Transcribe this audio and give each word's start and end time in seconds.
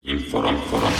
Inform, 0.00 0.56
inform. 0.56 0.92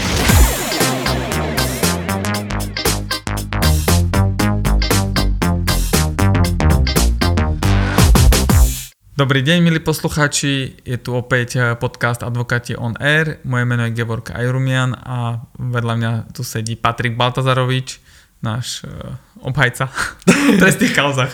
Dobrý 9.16 9.40
deň, 9.40 9.64
milí 9.64 9.80
poslucháči, 9.80 10.84
je 10.84 11.00
tu 11.00 11.16
opäť 11.16 11.48
eh, 11.56 11.72
podcast 11.80 12.20
Advokáti 12.20 12.76
on 12.76 12.92
Air. 13.00 13.40
Moje 13.48 13.64
meno 13.64 13.88
je 13.88 13.96
Gevorka 13.96 14.36
Ajrumian 14.36 14.92
a 14.92 15.48
vedľa 15.56 15.94
mňa 15.96 16.12
tu 16.36 16.44
sedí 16.44 16.76
Patrik 16.76 17.16
Baltazarovič, 17.16 18.04
náš 18.44 18.84
uh, 18.84 19.16
obhajca 19.40 19.88
v 20.28 20.60
trestných 20.60 20.92
kauzach. 20.92 21.32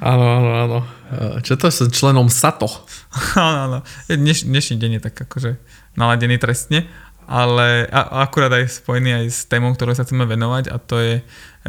Áno, 0.00 0.24
áno, 0.24 0.50
áno. 0.56 0.78
E, 1.12 1.44
Čo 1.44 1.56
to 1.56 1.68
som 1.68 1.88
členom 1.88 2.28
SATO? 2.28 2.68
Áno, 3.36 3.58
áno. 3.68 3.78
Dneš, 4.08 4.48
dnešný 4.48 4.76
deň 4.80 4.90
je 4.96 5.00
tak 5.00 5.16
akože 5.16 5.56
naladený 5.94 6.38
trestne, 6.38 6.86
ale 7.24 7.88
a, 7.88 8.24
akurát 8.24 8.52
aj 8.52 8.84
spojený 8.84 9.24
aj 9.24 9.26
s 9.32 9.40
témou, 9.48 9.72
ktorou 9.72 9.96
sa 9.96 10.04
chceme 10.04 10.28
venovať 10.28 10.68
a 10.68 10.76
to 10.76 10.96
je 11.00 11.14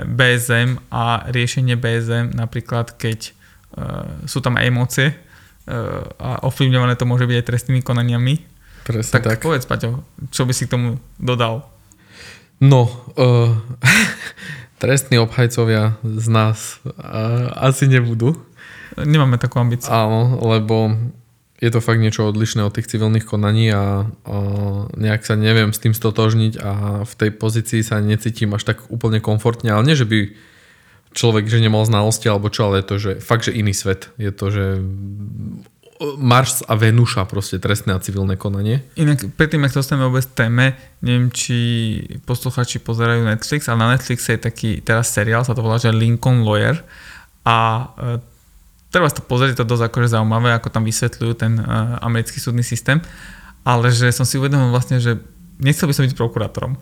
BSM 0.04 0.92
a 0.92 1.24
riešenie 1.32 1.80
BSM 1.80 2.36
napríklad, 2.36 2.92
keď 3.00 3.32
uh, 3.32 4.28
sú 4.28 4.44
tam 4.44 4.60
emócie 4.60 5.16
uh, 5.16 6.04
a 6.20 6.44
ovplyvňované 6.44 7.00
to 7.00 7.08
môže 7.08 7.24
byť 7.24 7.38
aj 7.40 7.48
trestnými 7.48 7.82
konaniami. 7.82 8.44
Presne 8.84 9.12
Tak, 9.18 9.24
tak. 9.26 9.40
povedz, 9.42 9.66
Paťo, 9.66 10.04
čo 10.30 10.44
by 10.44 10.54
si 10.54 10.68
k 10.68 10.76
tomu 10.76 11.00
dodal? 11.18 11.64
No, 12.60 12.88
uh, 13.16 13.56
trestní 14.84 15.18
obhajcovia 15.24 15.96
z 16.04 16.28
nás 16.28 16.84
uh, 16.84 17.52
asi 17.56 17.88
nebudú. 17.88 18.36
Nemáme 18.96 19.36
takú 19.36 19.60
ambíciu. 19.60 19.92
Áno, 19.92 20.40
lebo 20.44 20.96
je 21.56 21.70
to 21.72 21.80
fakt 21.80 22.04
niečo 22.04 22.28
odlišné 22.28 22.68
od 22.68 22.76
tých 22.76 22.92
civilných 22.92 23.24
konaní 23.24 23.72
a 23.72 24.04
uh, 24.04 24.92
nejak 25.00 25.24
sa 25.24 25.40
neviem 25.40 25.72
s 25.72 25.80
tým 25.80 25.96
stotožniť 25.96 26.54
a 26.60 26.72
v 27.08 27.14
tej 27.16 27.32
pozícii 27.32 27.80
sa 27.80 28.04
necítim 28.04 28.52
až 28.52 28.68
tak 28.68 28.84
úplne 28.92 29.24
komfortne, 29.24 29.72
ale 29.72 29.88
nie, 29.88 29.96
že 29.96 30.04
by 30.04 30.36
človek, 31.16 31.48
že 31.48 31.64
nemal 31.64 31.88
znalosti 31.88 32.28
alebo 32.28 32.52
čo, 32.52 32.68
ale 32.68 32.84
je 32.84 32.86
to, 32.86 32.96
že 33.00 33.12
fakt, 33.24 33.48
že 33.48 33.56
iný 33.56 33.72
svet. 33.72 34.12
Je 34.20 34.36
to, 34.36 34.52
že 34.52 34.84
Mars 36.20 36.60
a 36.68 36.76
Venuša 36.76 37.24
proste 37.24 37.56
trestné 37.56 37.96
a 37.96 38.04
civilné 38.04 38.36
konanie. 38.36 38.84
Inak 39.00 39.24
predtým, 39.40 39.64
ak 39.64 39.72
sa 39.72 39.80
dostaneme 39.80 40.12
vôbec 40.12 40.28
téme, 40.36 40.76
neviem, 41.00 41.32
či 41.32 41.56
posluchači 42.28 42.84
pozerajú 42.84 43.24
Netflix, 43.24 43.72
ale 43.72 43.80
na 43.80 43.96
Netflixe 43.96 44.36
je 44.36 44.42
taký 44.44 44.84
teraz 44.84 45.16
seriál, 45.16 45.48
sa 45.48 45.56
to 45.56 45.64
volá, 45.64 45.80
že 45.80 45.96
Lincoln 45.96 46.44
Lawyer 46.44 46.84
a 47.48 47.58
e, 47.96 48.35
treba 48.96 49.12
to 49.12 49.20
pozrieť, 49.20 49.52
je 49.52 49.60
to 49.60 49.68
dosť 49.68 49.92
akože 49.92 50.16
zaujímavé, 50.16 50.56
ako 50.56 50.72
tam 50.72 50.88
vysvetľujú 50.88 51.34
ten 51.36 51.60
e, 51.60 51.64
americký 52.00 52.40
súdny 52.40 52.64
systém, 52.64 53.04
ale 53.68 53.92
že 53.92 54.08
som 54.16 54.24
si 54.24 54.40
uvedomil 54.40 54.72
vlastne, 54.72 55.04
že 55.04 55.20
nechcel 55.60 55.92
by 55.92 55.94
som 56.00 56.08
byť 56.08 56.16
prokurátorom. 56.16 56.80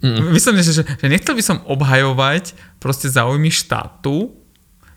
Mm. 0.00 0.32
Myslím, 0.32 0.56
že, 0.64 0.72
že, 0.72 0.88
že 0.88 1.06
nechcel 1.12 1.36
by 1.36 1.44
som 1.44 1.60
obhajovať 1.68 2.56
proste 2.80 3.12
záujmy 3.12 3.52
štátu, 3.52 4.32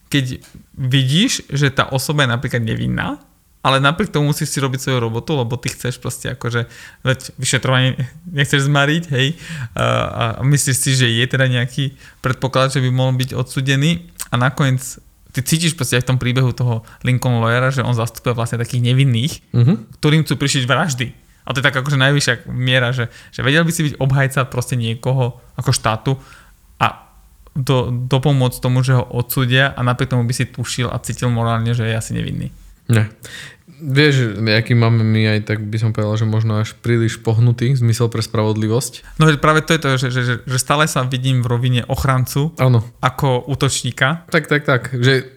keď 0.07 0.39
vidíš, 0.71 1.43
že 1.51 1.67
tá 1.67 1.91
osoba 1.91 2.23
je 2.23 2.31
napríklad 2.31 2.63
nevinná, 2.63 3.19
ale 3.59 3.83
napriek 3.83 4.15
tomu 4.15 4.31
musíš 4.31 4.55
si 4.55 4.63
robiť 4.63 4.79
svoju 4.79 5.03
robotu, 5.03 5.35
lebo 5.35 5.59
ty 5.59 5.67
chceš 5.67 5.99
proste 5.99 6.31
akože, 6.31 6.71
veď 7.03 7.19
vyšetrovanie 7.35 7.99
nechceš 8.39 8.71
zmariť, 8.71 9.03
hej, 9.11 9.35
a, 9.75 10.39
a 10.39 10.41
myslíš 10.47 10.77
si, 10.79 10.91
že 10.95 11.11
je 11.11 11.25
teda 11.27 11.51
nejaký 11.51 11.91
predpoklad, 12.23 12.71
že 12.71 12.79
by 12.79 12.87
mohol 12.87 13.19
byť 13.19 13.35
odsudený 13.35 14.07
a 14.31 14.39
nakoniec 14.39 15.03
ty 15.37 15.45
cítiš 15.45 15.77
proste 15.77 15.95
aj 15.95 16.03
v 16.03 16.09
tom 16.09 16.17
príbehu 16.17 16.49
toho 16.51 16.81
Lincoln 17.05 17.37
Lawyera, 17.37 17.69
že 17.69 17.85
on 17.85 17.93
zastupuje 17.93 18.33
vlastne 18.33 18.57
takých 18.57 18.81
nevinných, 18.83 19.33
Mhm. 19.53 20.01
ktorým 20.01 20.25
chcú 20.25 20.33
prišiť 20.35 20.63
vraždy. 20.65 21.07
A 21.45 21.55
to 21.55 21.61
je 21.61 21.67
tak 21.69 21.77
akože 21.77 21.95
najvyššia 21.95 22.49
miera, 22.49 22.91
že, 22.91 23.07
že 23.31 23.39
vedel 23.39 23.63
by 23.63 23.71
si 23.71 23.87
byť 23.87 23.93
obhajca 23.97 24.49
proste 24.51 24.75
niekoho 24.75 25.39
ako 25.55 25.71
štátu 25.71 26.11
a 26.75 27.07
do, 27.55 27.87
dopomôcť 27.89 28.59
tomu, 28.59 28.83
že 28.83 28.93
ho 28.93 29.07
odsúdia 29.07 29.71
a 29.71 29.79
napriek 29.79 30.11
tomu 30.11 30.27
by 30.27 30.33
si 30.33 30.43
tušil 30.43 30.91
a 30.91 30.99
cítil 30.99 31.31
morálne, 31.31 31.71
že 31.71 31.87
je 31.87 31.95
asi 31.95 32.11
nevinný. 32.11 32.51
Ne. 32.87 33.07
Vieš, 33.77 34.41
aký 34.41 34.73
máme 34.73 35.05
my 35.05 35.37
aj 35.37 35.53
tak 35.53 35.61
by 35.61 35.77
som 35.77 35.93
povedal, 35.93 36.17
že 36.17 36.25
možno 36.25 36.57
až 36.57 36.73
príliš 36.81 37.21
pohnutý 37.21 37.77
zmysel 37.77 38.09
pre 38.09 38.25
spravodlivosť. 38.25 39.21
No 39.21 39.29
práve 39.37 39.61
to 39.61 39.77
je 39.77 39.81
to, 39.81 39.89
že, 40.01 40.07
že, 40.09 40.21
že, 40.41 40.57
stále 40.57 40.89
sa 40.89 41.05
vidím 41.05 41.45
v 41.45 41.47
rovine 41.53 41.81
ochrancu 41.85 42.57
Áno. 42.57 42.81
ako 43.05 43.45
útočníka. 43.45 44.25
Tak, 44.33 44.49
tak, 44.49 44.65
tak. 44.65 44.97
Že 44.97 45.29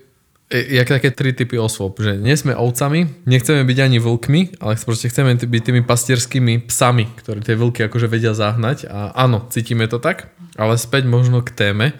e, 0.48 0.58
jak 0.72 0.88
také 0.88 1.12
tri 1.12 1.36
typy 1.36 1.60
osôb, 1.60 2.00
že 2.00 2.16
nie 2.16 2.32
sme 2.32 2.56
ovcami, 2.56 3.28
nechceme 3.28 3.60
byť 3.60 3.78
ani 3.84 3.98
vlkmi, 4.00 4.64
ale 4.64 4.72
proste 4.80 5.12
chceme 5.12 5.36
byť 5.36 5.62
tými 5.62 5.82
pastierskými 5.84 6.64
psami, 6.64 7.12
ktoré 7.20 7.44
tie 7.44 7.60
vlky 7.60 7.92
akože 7.92 8.08
vedia 8.08 8.32
zahnať 8.32 8.88
a 8.88 9.12
áno, 9.20 9.44
cítime 9.52 9.84
to 9.84 10.00
tak, 10.00 10.32
ale 10.56 10.80
späť 10.80 11.04
možno 11.04 11.44
k 11.44 11.52
téme. 11.52 11.92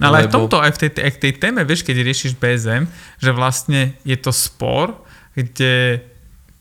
No 0.00 0.08
ale 0.08 0.24
aj 0.24 0.26
v 0.26 0.28
lebo- 0.32 0.36
tomto, 0.48 0.56
aj 0.56 0.72
v 0.72 0.78
tej, 0.82 0.90
aj 1.04 1.12
v 1.14 1.20
tej 1.20 1.32
téme, 1.36 1.60
vieš, 1.68 1.84
keď 1.84 1.96
riešiš 2.00 2.32
BSM, 2.40 2.88
že 3.20 3.30
vlastne 3.36 3.92
je 4.08 4.16
to 4.16 4.32
spor, 4.32 4.96
kde 5.34 6.02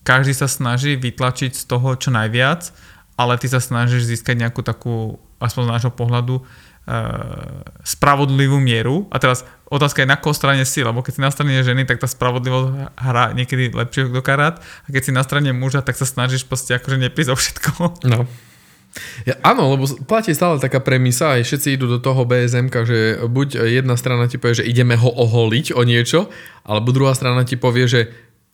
každý 0.01 0.33
sa 0.33 0.49
snaží 0.49 0.97
vytlačiť 0.97 1.53
z 1.53 1.63
toho 1.69 1.93
čo 1.97 2.09
najviac, 2.09 2.73
ale 3.17 3.37
ty 3.37 3.45
sa 3.45 3.61
snažíš 3.61 4.09
získať 4.09 4.35
nejakú 4.41 4.65
takú, 4.65 5.21
aspoň 5.37 5.61
z 5.69 5.71
nášho 5.77 5.91
pohľadu, 5.93 6.41
e, 6.41 6.43
spravodlivú 7.85 8.57
mieru. 8.57 9.05
A 9.13 9.21
teraz 9.21 9.45
otázka 9.69 10.01
je, 10.01 10.09
na 10.09 10.17
koho 10.17 10.33
strane 10.33 10.65
si, 10.65 10.81
lebo 10.81 11.05
keď 11.05 11.13
si 11.13 11.21
na 11.21 11.29
strane 11.29 11.61
ženy, 11.61 11.85
tak 11.85 12.01
tá 12.01 12.09
spravodlivosť 12.09 12.97
hrá 12.97 13.37
niekedy 13.37 13.69
lepšie 13.69 14.09
do 14.09 14.25
karát. 14.25 14.57
A 14.57 14.87
keď 14.89 15.01
si 15.05 15.11
na 15.13 15.21
strane 15.21 15.53
muža, 15.53 15.85
tak 15.85 15.93
sa 15.93 16.09
snažíš 16.09 16.49
proste 16.49 16.73
akože 16.73 16.97
neprísť 16.97 17.29
o 17.29 17.37
všetko. 17.37 17.71
No. 18.09 18.25
Ja, 19.23 19.39
áno, 19.39 19.71
lebo 19.71 19.87
platí 20.03 20.35
stále 20.35 20.59
taká 20.59 20.83
premisa, 20.83 21.39
aj 21.39 21.47
všetci 21.47 21.79
idú 21.79 21.87
do 21.87 22.03
toho 22.03 22.27
BSM, 22.27 22.67
že 22.83 23.23
buď 23.23 23.71
jedna 23.71 23.95
strana 23.95 24.27
ti 24.27 24.35
povie, 24.35 24.59
že 24.59 24.67
ideme 24.67 24.99
ho 24.99 25.07
oholiť 25.07 25.71
o 25.71 25.81
niečo, 25.87 26.27
alebo 26.67 26.91
druhá 26.91 27.15
strana 27.15 27.47
ti 27.47 27.55
povie, 27.55 27.87
že 27.87 28.01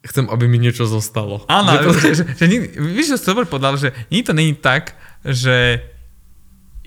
chcem, 0.08 0.26
aby 0.32 0.48
mi 0.48 0.58
niečo 0.58 0.88
zostalo. 0.88 1.44
Áno, 1.52 1.76
že 1.76 1.84
že, 1.84 1.92
že, 1.92 2.24
že, 2.24 2.24
že, 2.40 2.46
víš, 2.80 3.08
že 3.14 3.18
si 3.20 3.26
dobre 3.28 3.44
povedal, 3.44 3.76
že 3.76 3.92
nie 4.08 4.24
to 4.24 4.32
není 4.32 4.56
tak, 4.56 4.96
že 5.28 5.84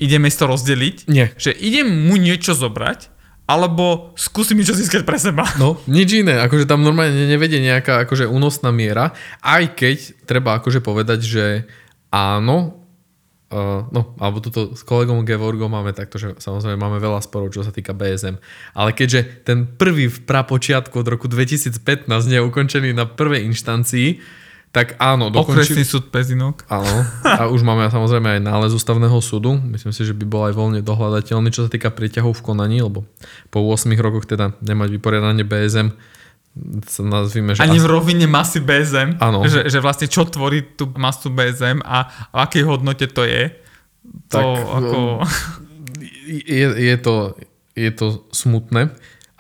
ideme 0.01 0.33
si 0.33 0.41
to 0.41 0.49
rozdeliť, 0.49 0.97
Nie. 1.13 1.37
že 1.37 1.53
idem 1.53 2.09
mu 2.09 2.17
niečo 2.17 2.57
zobrať, 2.57 3.13
alebo 3.45 4.17
skúsim 4.17 4.57
niečo 4.57 4.73
získať 4.73 5.05
pre 5.05 5.21
seba. 5.21 5.45
No, 5.61 5.77
nič 5.91 6.25
iné, 6.25 6.41
akože 6.41 6.65
tam 6.65 6.81
normálne 6.81 7.29
nevedie 7.29 7.61
nejaká 7.61 8.09
akože 8.09 8.25
únosná 8.31 8.73
miera, 8.73 9.13
aj 9.45 9.77
keď 9.77 9.97
treba 10.25 10.57
akože 10.57 10.81
povedať, 10.81 11.21
že 11.21 11.45
áno, 12.09 12.80
Uh, 13.51 13.83
no, 13.91 14.15
alebo 14.23 14.39
tuto 14.39 14.79
s 14.79 14.87
kolegom 14.87 15.27
Gevorgom 15.27 15.75
máme 15.75 15.91
takto, 15.91 16.23
že 16.23 16.39
samozrejme 16.39 16.79
máme 16.79 17.03
veľa 17.03 17.19
sporov, 17.19 17.51
čo 17.51 17.67
sa 17.67 17.75
týka 17.75 17.91
BSM. 17.91 18.39
Ale 18.79 18.95
keďže 18.95 19.43
ten 19.43 19.67
prvý 19.67 20.07
v 20.07 20.23
prapočiatku 20.23 20.95
od 20.95 21.11
roku 21.11 21.27
2015 21.27 22.07
nie 22.31 22.39
je 22.39 22.47
ukončený 22.47 22.95
na 22.95 23.11
prvej 23.11 23.43
inštancii, 23.51 24.23
tak 24.71 24.95
áno, 25.03 25.35
Okresný 25.35 25.83
dokončili... 25.83 25.83
súd 25.83 26.15
Pezinok. 26.15 26.63
Áno, 26.71 27.03
a 27.27 27.51
už 27.51 27.67
máme 27.67 27.91
samozrejme 27.91 28.39
aj 28.39 28.41
nález 28.47 28.71
ústavného 28.71 29.19
súdu. 29.19 29.59
Myslím 29.59 29.91
si, 29.91 30.07
že 30.07 30.15
by 30.15 30.25
bol 30.31 30.47
aj 30.47 30.55
voľne 30.55 30.81
dohľadateľný, 30.87 31.51
čo 31.51 31.67
sa 31.67 31.71
týka 31.75 31.91
prieťahov 31.91 32.39
v 32.39 32.45
konaní, 32.47 32.79
lebo 32.87 33.03
po 33.51 33.67
8 33.67 33.91
rokoch 33.99 34.31
teda 34.31 34.55
nemať 34.63 34.95
vyporiadanie 34.95 35.43
BSM 35.43 35.91
sa 36.87 37.07
nazvime, 37.07 37.55
že 37.55 37.63
Ani 37.63 37.79
v 37.79 37.87
rovine 37.87 38.27
masy 38.27 38.59
BSM, 38.59 39.23
Áno. 39.23 39.47
že, 39.47 39.71
že 39.71 39.79
vlastne 39.79 40.11
čo 40.11 40.27
tvorí 40.27 40.75
tú 40.75 40.91
masu 40.99 41.31
BSM 41.31 41.79
a 41.87 42.11
v 42.35 42.39
akej 42.43 42.63
hodnote 42.67 43.07
to 43.07 43.23
je. 43.23 43.55
To 44.35 44.39
Tak, 44.39 44.45
ako... 44.59 44.99
je, 46.27 46.67
je, 46.75 46.97
to, 46.99 47.39
je 47.79 47.91
to 47.95 48.27
smutné. 48.35 48.91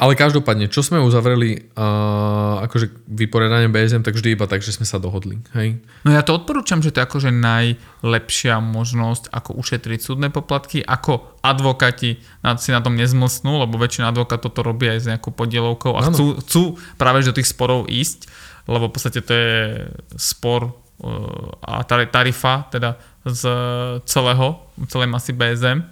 Ale 0.00 0.16
každopádne, 0.16 0.72
čo 0.72 0.81
sme 0.81 0.97
uzavreli 0.97 1.77
uh, 1.77 2.65
akože 2.65 3.05
vyporiadanie 3.05 3.69
BSM, 3.69 4.00
tak 4.00 4.16
vždy 4.16 4.33
iba 4.33 4.49
tak, 4.49 4.65
že 4.65 4.72
sme 4.72 4.88
sa 4.88 4.97
dohodli. 4.97 5.44
Hej? 5.53 5.77
No 6.09 6.16
ja 6.16 6.25
to 6.25 6.41
odporúčam, 6.41 6.81
že 6.81 6.88
to 6.88 7.05
je 7.05 7.06
akože 7.06 7.28
najlepšia 7.28 8.65
možnosť, 8.65 9.29
ako 9.29 9.61
ušetriť 9.61 10.00
súdne 10.00 10.32
poplatky, 10.32 10.81
ako 10.81 11.37
advokáti 11.44 12.17
si 12.56 12.70
na 12.73 12.81
tom 12.81 12.97
nezmlsnú, 12.97 13.61
lebo 13.61 13.76
väčšina 13.76 14.08
advokátov 14.08 14.56
to 14.56 14.64
robí 14.64 14.88
aj 14.88 14.99
s 15.05 15.06
nejakou 15.12 15.37
podielovkou 15.37 15.93
a 15.93 16.08
chcú, 16.08 16.41
chcú 16.41 16.62
práve 16.97 17.20
do 17.20 17.37
tých 17.37 17.52
sporov 17.52 17.85
ísť, 17.85 18.25
lebo 18.73 18.88
v 18.88 18.93
podstate 18.97 19.20
to 19.20 19.32
je 19.37 19.56
spor 20.17 20.73
uh, 21.05 21.61
a 21.61 21.85
tar- 21.85 22.08
tarifa 22.08 22.73
teda 22.73 22.97
z 23.29 23.44
celého, 24.08 24.64
celej 24.88 25.12
masy 25.12 25.37
BSM 25.37 25.85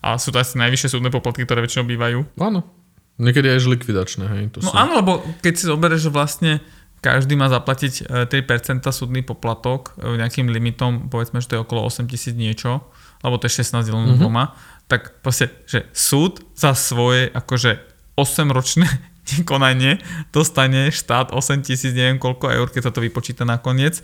a 0.00 0.16
sú 0.16 0.32
to 0.32 0.40
asi 0.40 0.56
najvyššie 0.56 0.96
súdne 0.96 1.12
poplatky, 1.12 1.44
ktoré 1.44 1.60
väčšinou 1.60 1.84
bývajú. 1.84 2.24
Áno. 2.40 2.83
Niekedy 3.14 3.46
aj 3.46 3.70
likvidačné. 3.70 4.24
Hej? 4.26 4.42
To 4.54 4.66
No 4.66 4.70
sú... 4.70 4.74
áno, 4.74 4.92
lebo 4.98 5.22
keď 5.38 5.52
si 5.54 5.64
zoberieš, 5.70 6.10
že 6.10 6.14
vlastne 6.14 6.52
každý 6.98 7.38
má 7.38 7.46
zaplatiť 7.46 8.26
e, 8.26 8.42
3% 8.42 8.82
súdny 8.90 9.22
poplatok 9.22 9.94
e, 10.00 10.18
nejakým 10.18 10.50
limitom, 10.50 11.06
povedzme, 11.12 11.38
že 11.38 11.52
to 11.52 11.54
je 11.60 11.64
okolo 11.64 11.86
8 11.86 12.10
tisíc 12.10 12.34
niečo, 12.34 12.82
alebo 13.22 13.38
to 13.38 13.46
je 13.46 13.62
16 13.62 13.86
delenú 13.86 14.16
mm-hmm. 14.16 14.18
dvoma, 14.18 14.56
tak 14.90 15.22
proste, 15.22 15.52
že 15.68 15.86
súd 15.94 16.42
za 16.58 16.74
svoje 16.74 17.30
akože 17.30 17.78
8-ročné 18.18 18.88
konanie 19.50 20.02
dostane 20.34 20.90
štát 20.90 21.30
8 21.30 21.62
tisíc, 21.62 21.94
neviem 21.94 22.18
koľko 22.18 22.50
eur, 22.50 22.66
keď 22.72 22.90
sa 22.90 22.92
to 22.92 23.04
vypočíta 23.04 23.46
nakoniec. 23.46 24.02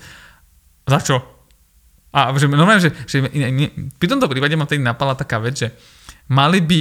Za 0.86 1.02
čo? 1.02 1.18
A 2.10 2.30
že 2.34 2.50
normálne, 2.50 2.82
že, 2.82 2.90
že 3.06 3.22
ne, 3.26 3.48
ne, 3.54 3.66
pri 3.98 4.06
tomto 4.06 4.26
prípade 4.26 4.54
ma 4.58 4.66
tedy 4.66 4.82
napadla 4.82 5.14
taká 5.14 5.38
vec, 5.38 5.58
že 5.58 5.68
mali 6.30 6.62
by 6.62 6.80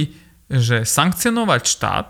že 0.50 0.82
sankcionovať 0.82 1.62
štát, 1.62 2.08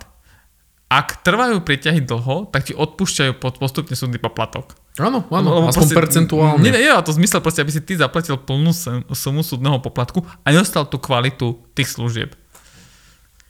ak 0.91 1.23
trvajú 1.23 1.63
prieťahy 1.63 2.03
dlho, 2.03 2.51
tak 2.51 2.67
ti 2.67 2.75
odpúšťajú 2.75 3.39
postupne 3.39 3.95
súdny 3.95 4.19
poplatok. 4.19 4.75
Áno, 4.99 5.23
áno, 5.31 5.63
Lebo 5.63 5.71
aspoň 5.71 5.87
proste- 5.87 5.97
percentuálne. 5.97 6.61
Nie, 6.67 6.75
nie, 6.75 6.91
to 6.91 7.15
zmysel 7.15 7.39
proste, 7.39 7.63
aby 7.63 7.71
si 7.71 7.79
ty 7.79 7.95
zaplatil 7.95 8.35
plnú 8.35 8.75
sum- 8.75 9.07
sumu 9.15 9.47
súdneho 9.47 9.79
poplatku 9.79 10.27
a 10.43 10.51
nedostal 10.51 10.91
tú 10.91 10.99
kvalitu 10.99 11.63
tých 11.79 11.95
služieb. 11.95 12.35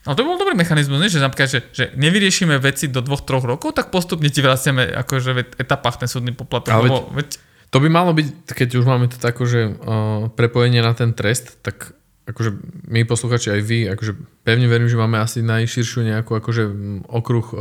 Ale 0.05 0.17
to 0.17 0.25
bol 0.25 0.37
dobrý 0.37 0.53
mechanizmus, 0.53 1.01
nie? 1.01 1.13
že 1.13 1.21
napríklad, 1.21 1.49
že, 1.49 1.61
že 1.73 1.85
nevyriešime 1.97 2.57
veci 2.61 2.89
do 2.89 3.01
dvoch, 3.01 3.25
troch 3.25 3.45
rokov, 3.45 3.73
tak 3.77 3.89
postupne 3.93 4.29
ti 4.29 4.41
vraciame 4.41 4.89
akože 5.01 5.31
v 5.33 5.41
etapách 5.61 6.05
ten 6.05 6.09
súdny 6.09 6.33
poplatok. 6.33 6.73
Ale 6.73 6.89
lebo, 6.89 7.09
veď, 7.13 7.41
To 7.71 7.79
by 7.79 7.89
malo 7.93 8.11
byť, 8.17 8.53
keď 8.53 8.69
už 8.81 8.85
máme 8.85 9.07
to 9.13 9.21
tak 9.21 9.37
akože 9.37 9.61
uh, 9.61 9.73
prepojenie 10.33 10.81
na 10.81 10.97
ten 10.97 11.13
trest, 11.13 11.61
tak 11.61 11.93
akože 12.31 12.51
my 12.89 13.03
posluchači 13.05 13.51
aj 13.51 13.61
vy, 13.67 13.79
akože 13.91 14.13
pevne 14.47 14.71
verím, 14.71 14.87
že 14.87 14.97
máme 14.97 15.19
asi 15.19 15.43
najširšiu 15.43 16.07
nejakú 16.07 16.33
akože 16.39 16.63
okruh 17.11 17.47
uh, 17.51 17.61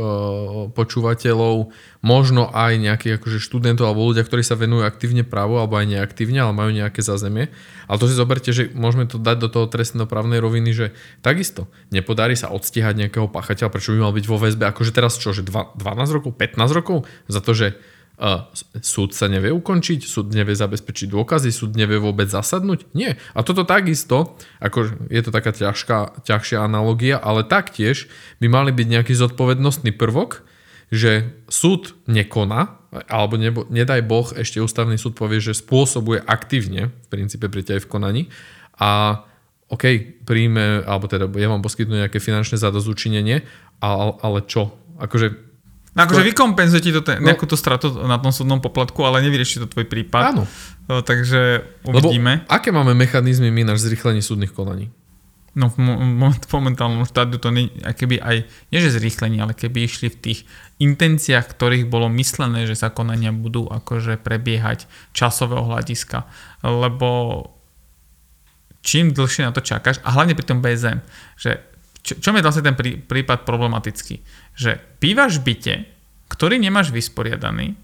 počúvateľov, 0.72 1.74
možno 2.00 2.48
aj 2.48 2.80
nejakých 2.80 3.20
akože 3.20 3.38
študentov 3.42 3.84
alebo 3.90 4.08
ľudia, 4.08 4.24
ktorí 4.24 4.40
sa 4.40 4.56
venujú 4.56 4.86
aktívne 4.86 5.26
právu 5.26 5.60
alebo 5.60 5.76
aj 5.76 5.90
neaktívne, 5.90 6.40
ale 6.40 6.56
majú 6.56 6.70
nejaké 6.72 7.02
zázemie. 7.02 7.52
Ale 7.90 7.98
to 7.98 8.06
si 8.06 8.14
zoberte, 8.16 8.50
že 8.54 8.70
môžeme 8.72 9.04
to 9.10 9.20
dať 9.20 9.36
do 9.36 9.48
toho 9.50 9.66
trestnoprávnej 9.68 10.38
roviny, 10.38 10.70
že 10.72 10.86
takisto 11.20 11.68
nepodarí 11.90 12.38
sa 12.38 12.54
odstíhať 12.54 12.96
nejakého 12.96 13.28
pachateľa, 13.28 13.74
prečo 13.74 13.92
by 13.92 14.08
mal 14.08 14.14
byť 14.14 14.26
vo 14.30 14.38
väzbe, 14.38 14.64
akože 14.70 14.94
teraz 14.94 15.18
čo, 15.18 15.34
že 15.34 15.44
dva- 15.44 15.74
12 15.76 16.16
rokov, 16.16 16.32
15 16.38 16.78
rokov 16.78 16.96
za 17.26 17.42
to, 17.42 17.52
že 17.52 17.76
Uh, 18.20 18.52
súd 18.84 19.16
sa 19.16 19.32
nevie 19.32 19.48
ukončiť, 19.48 20.04
súd 20.04 20.36
nevie 20.36 20.52
zabezpečiť 20.52 21.08
dôkazy, 21.08 21.48
súd 21.48 21.72
nevie 21.72 21.96
vôbec 21.96 22.28
zasadnúť? 22.28 22.84
Nie. 22.92 23.16
A 23.32 23.40
toto 23.40 23.64
takisto, 23.64 24.36
ako 24.60 25.08
je 25.08 25.20
to 25.24 25.32
taká 25.32 25.56
ťažká, 25.56 26.20
ťažšia 26.28 26.60
analogia, 26.60 27.16
ale 27.16 27.48
taktiež 27.48 28.12
by 28.44 28.52
mali 28.52 28.76
byť 28.76 28.86
nejaký 28.92 29.16
zodpovednostný 29.16 29.96
prvok, 29.96 30.44
že 30.92 31.32
súd 31.48 31.96
nekoná, 32.04 32.76
alebo 33.08 33.40
nebo, 33.40 33.64
nedaj 33.72 34.04
Boh, 34.04 34.28
ešte 34.36 34.60
ústavný 34.60 35.00
súd 35.00 35.16
povie, 35.16 35.40
že 35.40 35.56
spôsobuje 35.56 36.20
aktívne, 36.20 36.92
v 36.92 37.08
princípe 37.08 37.48
pri 37.48 37.64
v 37.64 37.88
konaní 37.88 38.22
a 38.76 39.24
OK, 39.70 39.86
príjme, 40.26 40.82
alebo 40.82 41.06
teda 41.06 41.30
ja 41.38 41.48
vám 41.48 41.62
poskytnú 41.62 42.04
nejaké 42.04 42.18
finančné 42.18 42.58
zadozúčinenie, 42.58 43.46
ale, 43.78 44.12
ale 44.20 44.42
čo? 44.44 44.74
Akože 44.98 45.49
no 45.90 46.00
akože 46.00 46.22
vykompenzuje 46.24 46.80
ti 46.80 46.90
to 46.90 47.00
ten, 47.00 47.18
No. 47.18 47.26
nejakú 47.26 47.44
tú 47.44 47.54
stratu 47.54 47.90
na 48.00 48.16
tom 48.16 48.30
súdnom 48.30 48.58
poplatku, 48.58 49.00
ale 49.00 49.20
nevyrieši 49.20 49.58
to 49.58 49.66
tvoj 49.66 49.84
prípad. 49.84 50.22
áno. 50.30 50.44
No, 50.84 51.00
takže 51.00 51.62
Lebo 51.82 52.02
uvidíme. 52.04 52.42
aké 52.46 52.68
máme 52.68 52.92
mechanizmy 52.92 53.48
my 53.48 53.62
na 53.64 53.74
zrýchlenie 53.74 54.20
súdnych 54.20 54.50
konaní? 54.50 54.90
No 55.50 55.66
v 55.66 55.78
mo- 55.78 55.98
v 56.30 56.50
momentálnom 56.52 57.02
štádiu 57.04 57.36
to 57.36 57.50
nie, 57.50 57.66
keby 57.74 58.18
aj, 58.18 58.36
nie 58.70 58.78
že 58.78 58.90
zrýchlenie, 58.92 59.38
ale 59.38 59.50
keby 59.52 59.82
išli 59.82 60.06
v 60.06 60.18
tých 60.20 60.40
intenciách, 60.78 61.42
ktorých 61.48 61.86
bolo 61.86 62.06
myslené, 62.08 62.64
že 62.64 62.74
sa 62.74 62.86
konania 62.88 63.30
budú 63.30 63.66
akože 63.66 64.14
prebiehať 64.16 64.86
časového 65.10 65.66
hľadiska. 65.66 66.22
Lebo 66.62 67.50
čím 68.80 69.10
dlhšie 69.10 69.42
na 69.42 69.50
to 69.50 69.60
čakáš, 69.60 69.98
a 70.00 70.10
hlavne 70.10 70.32
pri 70.32 70.46
tom 70.46 70.58
BSM, 70.58 71.02
že 71.34 71.60
čo, 72.00 72.18
čo 72.18 72.28
je 72.32 72.44
vlastne 72.44 72.64
ten 72.64 72.76
prí, 72.76 73.00
prípad 73.00 73.44
problematický, 73.44 74.24
že 74.56 74.80
bývaš 74.98 75.40
v 75.40 75.52
byte, 75.52 75.74
ktorý 76.30 76.56
nemáš 76.56 76.94
vysporiadaný, 76.94 77.76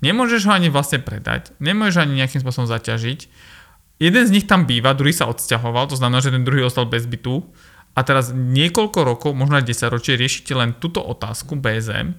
nemôžeš 0.00 0.46
ho 0.48 0.52
ani 0.54 0.70
vlastne 0.70 1.02
predať, 1.02 1.52
nemôžeš 1.58 2.06
ani 2.06 2.22
nejakým 2.22 2.40
spôsobom 2.40 2.70
zaťažiť, 2.70 3.20
jeden 3.98 4.24
z 4.24 4.34
nich 4.34 4.46
tam 4.46 4.64
býva, 4.64 4.94
druhý 4.94 5.12
sa 5.12 5.26
odsťahoval, 5.26 5.90
to 5.90 5.98
znamená, 5.98 6.22
že 6.22 6.30
ten 6.30 6.46
druhý 6.46 6.62
ostal 6.62 6.86
bez 6.86 7.04
bytu. 7.04 7.42
A 7.98 8.06
teraz 8.06 8.30
niekoľko 8.30 9.00
rokov, 9.02 9.34
možno 9.34 9.58
aj 9.58 9.66
10 9.66 9.90
ročie, 9.90 10.14
riešite 10.14 10.54
len 10.54 10.78
túto 10.78 11.02
otázku 11.02 11.58
BSM 11.58 12.14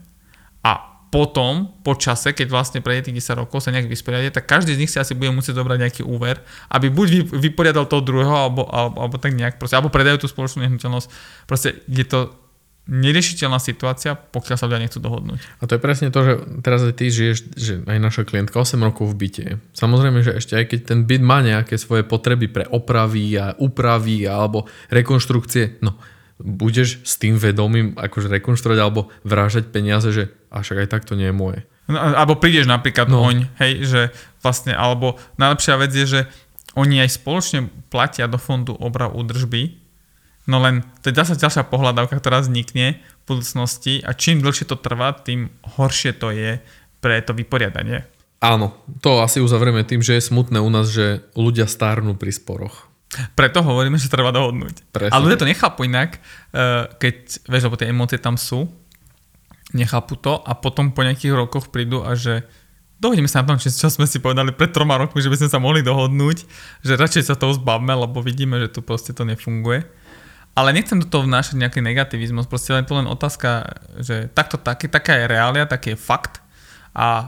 a 0.60 0.99
potom, 1.10 1.74
po 1.82 1.98
čase, 1.98 2.38
keď 2.38 2.48
vlastne 2.54 2.80
prejde 2.86 3.10
tých 3.10 3.26
10 3.26 3.42
rokov, 3.42 3.66
sa 3.66 3.74
nejak 3.74 3.90
vysporiadie, 3.90 4.30
tak 4.30 4.46
každý 4.46 4.78
z 4.78 4.82
nich 4.86 4.92
si 4.94 5.02
asi 5.02 5.18
bude 5.18 5.34
musieť 5.34 5.58
zobrať 5.58 5.78
nejaký 5.82 6.02
úver, 6.06 6.38
aby 6.70 6.94
buď 6.94 7.08
vy- 7.10 7.30
vyporiadal 7.50 7.90
toho 7.90 8.06
druhého, 8.06 8.30
alebo, 8.30 8.70
alebo, 8.70 8.98
alebo 9.02 9.16
tak 9.18 9.34
nejak, 9.34 9.58
proste, 9.58 9.74
alebo 9.74 9.90
predajú 9.90 10.22
tú 10.22 10.28
spoločnú 10.30 10.62
nehnuteľnosť. 10.70 11.08
Proste 11.50 11.82
je 11.90 12.06
to 12.06 12.30
neriešiteľná 12.90 13.62
situácia, 13.62 14.18
pokiaľ 14.18 14.58
sa 14.58 14.66
ľudia 14.66 14.86
nechcú 14.86 14.98
dohodnúť. 15.02 15.40
A 15.62 15.70
to 15.70 15.78
je 15.78 15.82
presne 15.82 16.10
to, 16.10 16.20
že 16.26 16.34
teraz 16.66 16.82
aj 16.82 16.94
ty 16.98 17.14
žiješ, 17.14 17.38
že 17.54 17.74
aj 17.86 17.98
naša 18.02 18.26
klientka 18.26 18.58
8 18.58 18.82
rokov 18.82 19.14
v 19.14 19.16
byte. 19.18 19.46
Samozrejme, 19.78 20.26
že 20.26 20.38
ešte 20.38 20.58
aj 20.58 20.66
keď 20.74 20.80
ten 20.94 21.00
byt 21.06 21.22
má 21.22 21.46
nejaké 21.46 21.78
svoje 21.78 22.02
potreby 22.02 22.50
pre 22.50 22.66
opravy 22.66 23.38
a 23.38 23.54
úpravy 23.62 24.26
alebo 24.26 24.66
rekonštrukcie, 24.90 25.82
no 25.86 25.98
budeš 26.40 27.04
s 27.04 27.20
tým 27.20 27.36
vedomím 27.36 28.00
akože 28.00 28.32
rekonštruovať 28.32 28.80
alebo 28.80 29.12
vrážať 29.28 29.76
peniaze, 29.76 30.08
že 30.16 30.32
a 30.50 30.62
však 30.62 30.86
aj 30.86 30.88
tak 30.90 31.04
to 31.06 31.14
nie 31.14 31.30
je 31.30 31.36
moje. 31.36 31.60
No, 31.90 31.98
alebo 31.98 32.38
prídeš 32.38 32.70
napríklad 32.70 33.10
No. 33.10 33.26
oň, 33.26 33.50
hej, 33.58 33.82
že 33.86 34.02
vlastne, 34.46 34.78
alebo 34.78 35.18
najlepšia 35.42 35.82
vec 35.82 35.92
je, 35.94 36.06
že 36.06 36.22
oni 36.78 37.02
aj 37.02 37.18
spoločne 37.18 37.60
platia 37.90 38.30
do 38.30 38.38
fondu 38.38 38.78
obrav 38.78 39.18
údržby, 39.18 39.82
no 40.46 40.62
len 40.62 40.86
to 41.02 41.10
je 41.10 41.18
zase 41.18 41.42
ďalšia 41.42 41.66
pohľadávka, 41.66 42.22
ktorá 42.22 42.46
vznikne 42.46 43.02
v 43.02 43.24
budúcnosti 43.26 44.06
a 44.06 44.14
čím 44.14 44.46
dlhšie 44.46 44.70
to 44.70 44.78
trvá, 44.78 45.18
tým 45.18 45.50
horšie 45.78 46.14
to 46.14 46.30
je 46.30 46.62
pre 47.02 47.18
to 47.26 47.34
vyporiadanie. 47.34 48.06
Áno, 48.40 48.72
to 49.04 49.20
asi 49.20 49.44
uzavrieme 49.44 49.84
tým, 49.84 50.00
že 50.00 50.16
je 50.16 50.30
smutné 50.30 50.64
u 50.64 50.70
nás, 50.72 50.88
že 50.88 51.26
ľudia 51.36 51.68
stárnu 51.68 52.16
pri 52.16 52.32
sporoch. 52.32 52.88
Preto 53.34 53.66
hovoríme, 53.66 53.98
že 53.98 54.08
treba 54.08 54.30
dohodnúť. 54.30 54.94
Presne. 54.94 55.12
Ale 55.12 55.26
ľudia 55.26 55.42
to 55.42 55.50
nechápu 55.50 55.90
inak, 55.90 56.22
eh, 56.54 56.86
keď, 57.02 57.50
vieš, 57.50 57.64
lebo 57.66 57.76
tie 57.76 57.90
emócie 57.90 58.22
tam 58.22 58.38
sú, 58.38 58.70
nechápu 59.74 60.18
to 60.18 60.42
a 60.42 60.58
potom 60.58 60.92
po 60.92 61.06
nejakých 61.06 61.34
rokoch 61.38 61.70
prídu 61.70 62.02
a 62.02 62.18
že 62.18 62.46
dohodneme 63.00 63.32
sa 63.32 63.42
na 63.42 63.56
tom, 63.56 63.58
čo, 63.62 63.72
sme 63.72 64.06
si 64.10 64.20
povedali 64.20 64.52
pred 64.52 64.76
troma 64.76 65.00
rokmi, 65.00 65.24
že 65.24 65.32
by 65.32 65.38
sme 65.40 65.50
sa 65.50 65.60
mohli 65.62 65.82
dohodnúť, 65.86 66.38
že 66.84 67.00
radšej 67.00 67.32
sa 67.32 67.40
toho 67.40 67.56
zbavme, 67.56 67.96
lebo 67.96 68.20
vidíme, 68.20 68.60
že 68.60 68.70
tu 68.70 68.84
proste 68.84 69.16
to 69.16 69.24
nefunguje. 69.24 69.88
Ale 70.58 70.76
nechcem 70.76 71.00
do 71.00 71.08
toho 71.08 71.24
vnášať 71.24 71.56
nejaký 71.56 71.80
negativizmus, 71.80 72.50
proste 72.50 72.76
len 72.76 72.84
to 72.84 72.98
len 72.98 73.08
otázka, 73.08 73.80
že 74.02 74.28
takto, 74.36 74.60
taký, 74.60 74.92
taká 74.92 75.16
je 75.16 75.26
reália, 75.32 75.64
taký 75.70 75.96
je 75.96 76.02
fakt 76.02 76.44
a 76.92 77.08
e, 77.16 77.26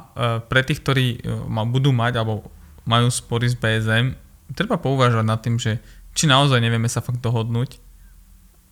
pre 0.51 0.65
tých, 0.67 0.83
ktorí 0.83 1.05
e, 1.15 1.47
ma 1.47 1.63
budú 1.63 1.95
mať 1.95 2.19
alebo 2.19 2.51
majú 2.83 3.07
spory 3.07 3.47
s 3.47 3.55
BSM, 3.55 4.17
treba 4.57 4.75
pouvažovať 4.81 5.25
nad 5.25 5.39
tým, 5.39 5.55
že 5.55 5.79
či 6.11 6.27
naozaj 6.27 6.59
nevieme 6.59 6.91
sa 6.91 6.99
fakt 6.99 7.23
dohodnúť, 7.23 7.79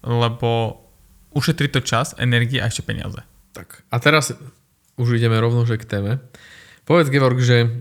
lebo 0.04 0.82
ušetrí 1.32 1.72
to 1.72 1.80
čas, 1.80 2.18
energie 2.20 2.60
a 2.60 2.68
ešte 2.68 2.84
peniaze. 2.84 3.29
Tak. 3.60 3.84
A 3.92 4.00
teraz 4.00 4.32
už 4.96 5.20
ideme 5.20 5.36
rovno 5.36 5.68
že 5.68 5.76
k 5.76 5.84
téme. 5.84 6.24
Povedz, 6.88 7.12
Georg, 7.12 7.44
že 7.44 7.76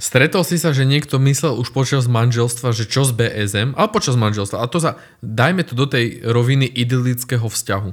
stretol 0.00 0.42
si 0.48 0.56
sa, 0.56 0.72
že 0.72 0.88
niekto 0.88 1.20
myslel 1.20 1.60
už 1.60 1.76
počas 1.76 2.08
manželstva, 2.08 2.72
že 2.72 2.88
čo 2.88 3.04
z 3.04 3.12
BSM, 3.12 3.76
ale 3.76 3.92
počas 3.92 4.16
manželstva. 4.16 4.64
A 4.64 4.66
to 4.66 4.80
sa, 4.80 4.96
dajme 5.20 5.62
to 5.62 5.76
do 5.76 5.84
tej 5.84 6.24
roviny 6.24 6.64
idylického 6.64 7.44
vzťahu. 7.44 7.90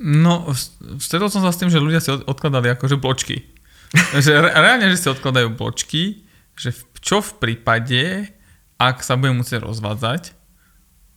No, 0.00 0.52
stretol 1.00 1.32
som 1.32 1.44
sa 1.44 1.52
s 1.52 1.60
tým, 1.60 1.72
že 1.72 1.80
ľudia 1.80 2.00
si 2.04 2.12
od- 2.12 2.24
odkladali 2.28 2.72
akože 2.76 3.00
bločky. 3.00 3.44
že 4.24 4.32
re, 4.32 4.50
reálne, 4.52 4.92
že 4.92 5.00
si 5.00 5.08
odkladajú 5.08 5.56
bločky, 5.56 6.24
že 6.54 6.76
v, 6.76 6.80
čo 7.00 7.24
v 7.24 7.30
prípade, 7.40 8.28
ak 8.76 9.00
sa 9.00 9.16
budem 9.16 9.40
musieť 9.40 9.64
rozvádzať, 9.64 10.36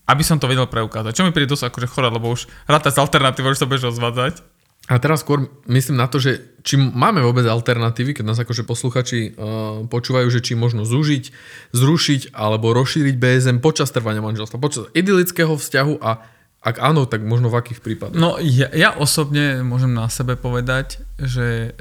aby 0.03 0.23
som 0.25 0.35
to 0.35 0.51
vedel 0.51 0.67
preukázať. 0.67 1.15
Čo 1.15 1.23
mi 1.23 1.31
príde 1.31 1.51
dosť 1.51 1.71
akože 1.71 1.87
chore, 1.87 2.11
lebo 2.11 2.33
už 2.33 2.51
ráta 2.67 2.91
z 2.91 2.99
alternatívou, 2.99 3.55
že 3.55 3.63
sa 3.63 3.69
budeš 3.69 3.95
rozvádzať. 3.95 4.52
A 4.91 4.99
teraz 4.99 5.23
skôr 5.23 5.47
myslím 5.71 5.95
na 5.95 6.11
to, 6.11 6.19
že 6.19 6.59
či 6.59 6.75
máme 6.75 7.23
vôbec 7.23 7.47
alternatívy, 7.47 8.19
keď 8.19 8.23
nás 8.27 8.39
akože 8.39 8.67
posluchači 8.67 9.31
uh, 9.31 9.87
počúvajú, 9.87 10.27
že 10.27 10.43
či 10.43 10.59
možno 10.59 10.83
zúžiť, 10.83 11.31
zrušiť 11.71 12.35
alebo 12.35 12.75
rozšíriť 12.75 13.15
BSM 13.15 13.63
počas 13.63 13.95
trvania 13.95 14.19
manželstva, 14.19 14.59
počas 14.59 14.91
idylického 14.91 15.55
vzťahu 15.55 16.03
a 16.03 16.27
ak 16.63 16.79
áno, 16.79 17.03
tak 17.03 17.23
možno 17.23 17.51
v 17.51 17.59
akých 17.59 17.83
prípadoch. 17.83 18.15
No 18.15 18.39
ja, 18.39 18.71
ja 18.71 18.95
osobne 18.95 19.63
môžem 19.63 19.91
na 19.91 20.07
sebe 20.07 20.39
povedať, 20.39 21.03
že 21.19 21.75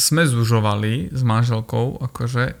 sme 0.00 0.24
zužovali 0.24 1.12
s 1.12 1.20
manželkou, 1.20 2.00
akože, 2.08 2.56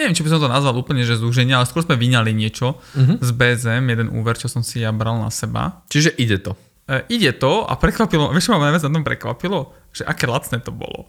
neviem, 0.00 0.16
či 0.16 0.24
by 0.24 0.32
som 0.32 0.40
to 0.40 0.48
nazval 0.48 0.74
úplne, 0.80 1.04
že 1.04 1.20
zúženie, 1.20 1.52
ale 1.52 1.68
skôr 1.68 1.84
sme 1.84 2.00
vyňali 2.00 2.32
niečo 2.32 2.80
uh-huh. 2.80 3.20
z 3.20 3.30
BZM, 3.30 3.84
jeden 3.84 4.08
úver, 4.16 4.40
čo 4.40 4.48
som 4.48 4.64
si 4.64 4.80
ja 4.82 4.90
bral 4.90 5.20
na 5.20 5.28
seba. 5.28 5.84
Čiže 5.92 6.16
ide 6.16 6.40
to. 6.40 6.56
E, 6.84 7.04
ide 7.16 7.32
to 7.32 7.64
a 7.64 7.72
prekvapilo, 7.80 8.28
vieš, 8.36 8.48
čo 8.48 8.56
ma 8.56 8.68
najviac 8.68 8.84
na 8.84 8.94
tom 9.00 9.04
prekvapilo? 9.04 9.72
Že 9.96 10.04
aké 10.04 10.24
lacné 10.28 10.60
to 10.60 10.68
bolo. 10.68 11.08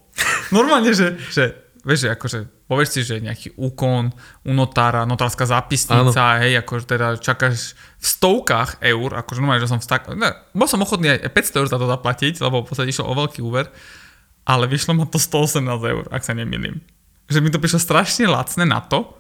Normálne, 0.56 0.96
že, 0.96 1.20
že 1.32 1.66
vieš, 1.86 2.08
že 2.08 2.10
akože, 2.16 2.40
povieš 2.66 2.90
si, 2.90 3.00
že 3.06 3.22
nejaký 3.22 3.60
úkon 3.60 4.10
u 4.48 4.52
notára, 4.56 5.04
notárska 5.04 5.46
zápisnica, 5.46 6.42
hej, 6.42 6.64
akože 6.66 6.86
teda 6.90 7.08
čakáš 7.22 7.78
v 8.02 8.06
stovkách 8.06 8.82
eur, 8.82 9.10
akože 9.22 9.40
normálne, 9.44 9.62
že 9.62 9.70
som 9.70 9.78
v 9.78 9.86
stak... 9.86 10.10
Ne, 10.18 10.34
bol 10.56 10.66
som 10.66 10.82
ochotný 10.82 11.14
aj 11.14 11.30
500 11.30 11.60
eur 11.62 11.68
za 11.70 11.78
to 11.78 11.86
zaplatiť, 11.86 12.34
lebo 12.42 12.66
v 12.66 12.68
podstate 12.72 12.90
išlo 12.90 13.06
o 13.06 13.14
veľký 13.14 13.44
úver, 13.46 13.70
ale 14.50 14.66
vyšlo 14.66 14.98
ma 14.98 15.06
to 15.06 15.22
118 15.22 15.62
eur, 15.70 16.04
ak 16.10 16.26
sa 16.26 16.34
nemýlim. 16.34 16.82
Že 17.30 17.40
mi 17.46 17.54
to 17.54 17.62
prišlo 17.62 17.78
strašne 17.78 18.26
lacné 18.26 18.66
na 18.66 18.82
to, 18.82 19.12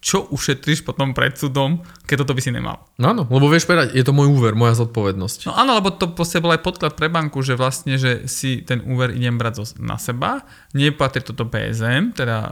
čo 0.00 0.24
ušetríš 0.30 0.82
potom 0.82 1.12
pred 1.12 1.36
súdom, 1.36 1.84
keď 2.06 2.24
toto 2.24 2.32
by 2.32 2.42
si 2.42 2.50
nemal. 2.50 2.86
No 2.96 3.12
áno, 3.12 3.22
lebo 3.28 3.46
vieš 3.46 3.68
povedať, 3.68 3.92
je 3.92 4.02
to 4.02 4.14
môj 4.14 4.30
úver, 4.30 4.56
moja 4.56 4.72
zodpovednosť. 4.74 5.50
No 5.50 5.54
áno, 5.54 5.76
lebo 5.76 5.92
to 5.92 6.10
po 6.10 6.24
bol 6.24 6.50
aj 6.50 6.62
podklad 6.64 6.92
pre 6.96 7.12
banku, 7.12 7.44
že 7.44 7.54
vlastne, 7.54 8.00
že 8.00 8.26
si 8.26 8.64
ten 8.64 8.80
úver 8.82 9.12
idem 9.12 9.36
brať 9.36 9.76
na 9.78 10.00
seba, 10.00 10.42
nepatrí 10.72 11.22
toto 11.22 11.44
PSM, 11.44 12.16
teda 12.16 12.36
e, 12.40 12.50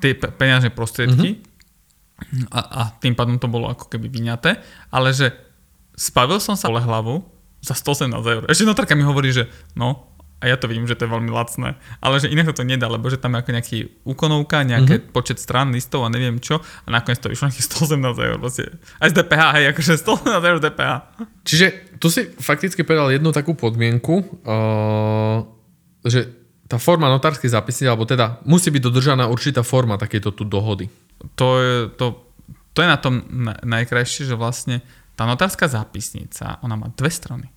tie 0.00 0.16
pe- 0.16 0.32
peňažné 0.32 0.72
prostriedky 0.72 1.38
Mhm. 2.20 2.52
a, 2.52 2.60
a 2.60 2.82
tým 3.00 3.16
pádom 3.16 3.40
to 3.40 3.48
bolo 3.48 3.72
ako 3.72 3.88
keby 3.88 4.12
vyňaté, 4.12 4.60
ale 4.92 5.16
že 5.16 5.32
spavil 5.96 6.36
som 6.36 6.52
saole 6.52 6.76
hlavu 6.76 7.24
za 7.60 7.72
118 7.72 8.12
eur. 8.12 8.42
Ešte 8.44 8.64
notarka 8.64 8.92
mi 8.92 9.04
hovorí, 9.04 9.32
že 9.32 9.48
no, 9.72 10.09
a 10.40 10.48
ja 10.48 10.56
to 10.56 10.64
vidím, 10.66 10.88
že 10.88 10.96
to 10.96 11.04
je 11.04 11.12
veľmi 11.12 11.28
lacné, 11.28 11.76
ale 12.00 12.16
že 12.16 12.32
inak 12.32 12.56
to 12.56 12.64
nedá, 12.64 12.88
lebo 12.88 13.12
že 13.12 13.20
tam 13.20 13.36
je 13.36 13.44
ako 13.44 13.50
nejaký 13.52 13.78
úkonovka, 14.08 14.64
nejaké 14.64 14.94
Mhm. 14.96 15.02
mm-hmm. 15.04 15.14
počet 15.14 15.36
strán, 15.36 15.68
listov 15.70 16.02
a 16.02 16.08
neviem 16.08 16.40
čo 16.40 16.64
a 16.64 16.88
nakoniec 16.88 17.20
to 17.20 17.28
vyšlo 17.28 17.52
nejakých 17.52 17.68
118 17.68 18.26
eur. 18.26 18.36
Vlastne. 18.40 18.80
Aj 18.96 19.08
z 19.12 19.14
DPH, 19.20 19.42
hej, 19.60 19.64
akože 19.76 19.92
118 20.00 20.50
eur 20.50 20.58
DPH. 20.64 20.92
Čiže 21.44 21.66
tu 22.00 22.08
si 22.08 22.24
fakticky 22.40 22.80
povedal 22.82 23.12
jednu 23.12 23.30
takú 23.36 23.52
podmienku, 23.52 24.14
uh, 24.48 25.44
že 26.08 26.32
tá 26.70 26.78
forma 26.78 27.10
notárskej 27.10 27.50
zápisnice, 27.50 27.90
alebo 27.90 28.06
teda 28.06 28.40
musí 28.46 28.70
byť 28.70 28.82
dodržaná 28.82 29.26
určitá 29.26 29.66
forma 29.66 29.98
takéto 29.98 30.30
tu 30.30 30.46
dohody. 30.46 30.86
to 31.34 31.48
je, 31.58 31.74
to, 31.98 32.30
to 32.72 32.78
je 32.80 32.88
na 32.88 32.96
tom 32.96 33.26
na, 33.28 33.58
najkrajšie, 33.60 34.30
že 34.30 34.38
vlastne 34.38 34.80
tá 35.18 35.26
notárska 35.28 35.68
zápisnica, 35.68 36.62
ona 36.64 36.78
má 36.78 36.88
dve 36.94 37.10
strany. 37.12 37.50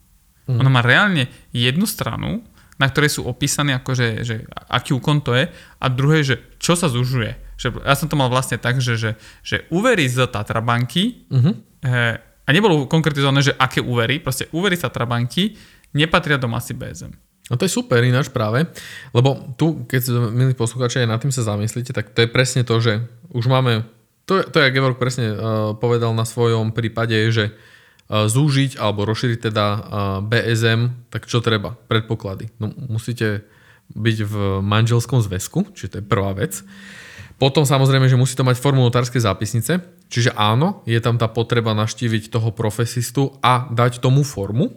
Mm. 0.49 0.59
Ona 0.59 0.69
má 0.73 0.81
reálne 0.83 1.31
jednu 1.55 1.87
stranu, 1.87 2.43
na 2.82 2.89
ktorej 2.89 3.20
sú 3.20 3.22
opísané 3.30 3.77
akože, 3.77 4.25
že 4.25 4.36
aký 4.70 4.98
úkon 4.98 5.22
to 5.22 5.38
je 5.38 5.46
a 5.53 5.86
druhé, 5.89 6.25
že 6.25 6.42
čo 6.58 6.74
sa 6.74 6.89
zužuje. 6.89 7.38
Že, 7.58 7.86
ja 7.86 7.94
som 7.94 8.10
to 8.10 8.18
mal 8.18 8.34
vlastne 8.34 8.58
tak, 8.58 8.82
že, 8.82 8.98
že, 8.98 9.12
že 9.46 9.70
úvery 9.70 10.10
z 10.10 10.25
Tatrabanky 10.25 11.30
Uh-huh. 11.30 11.53
eh, 11.86 12.18
a 12.44 12.50
nebolo 12.51 12.92
konkretizované, 12.92 13.39
že 13.39 13.56
aké 13.56 13.80
úvery, 13.80 14.20
proste 14.20 14.51
úvery 14.51 14.75
z 14.75 14.84
Tatrabanky 14.84 15.56
nepatria 15.96 16.36
do 16.36 16.51
masy 16.51 16.75
BSM. 16.75 17.13
No 17.48 17.56
to 17.56 17.63
je 17.68 17.72
super 17.72 18.03
ináč 18.03 18.32
práve, 18.32 18.68
lebo 19.15 19.56
tu, 19.56 19.88
keď 19.88 20.32
milí 20.32 20.51
poslucháči, 20.56 21.03
aj 21.03 21.12
nad 21.12 21.20
tým 21.24 21.32
sa 21.32 21.44
zamyslíte, 21.44 21.96
tak 21.96 22.12
to 22.12 22.24
je 22.24 22.32
presne 22.32 22.68
to, 22.68 22.75
že 22.80 23.03
už 23.32 23.48
máme, 23.48 23.84
to, 24.27 24.44
to 24.48 24.60
je, 24.60 24.72
Gevorg 24.72 24.96
presne 25.00 25.32
uh, 25.32 25.38
povedal 25.75 26.15
na 26.15 26.24
svojom 26.24 26.72
prípade, 26.72 27.15
že 27.32 27.51
uh, 27.51 27.73
zúžiť 28.12 28.77
alebo 28.77 29.07
rozšíriť 29.07 29.39
teda 29.50 29.65
BSM, 30.27 31.10
tak 31.10 31.25
čo 31.25 31.39
treba? 31.39 31.75
Predpoklady. 31.75 32.51
No, 32.60 32.72
musíte 32.75 33.48
byť 33.93 34.17
v 34.25 34.36
manželskom 34.63 35.19
zväzku, 35.24 35.72
čiže 35.75 35.89
to 35.89 35.98
je 36.01 36.05
prvá 36.05 36.31
vec. 36.36 36.63
Potom 37.41 37.67
samozrejme, 37.67 38.07
že 38.07 38.19
musí 38.19 38.38
to 38.38 38.45
mať 38.45 38.62
formu 38.62 38.86
notárskej 38.88 39.25
zápisnice, 39.25 39.83
čiže 40.07 40.31
áno, 40.38 40.86
je 40.88 40.95
tam 41.01 41.19
tá 41.19 41.27
potreba 41.27 41.75
naštíviť 41.75 42.29
toho 42.31 42.53
profesistu 42.53 43.36
a 43.43 43.67
dať 43.67 44.00
tomu 44.00 44.24
formu. 44.24 44.72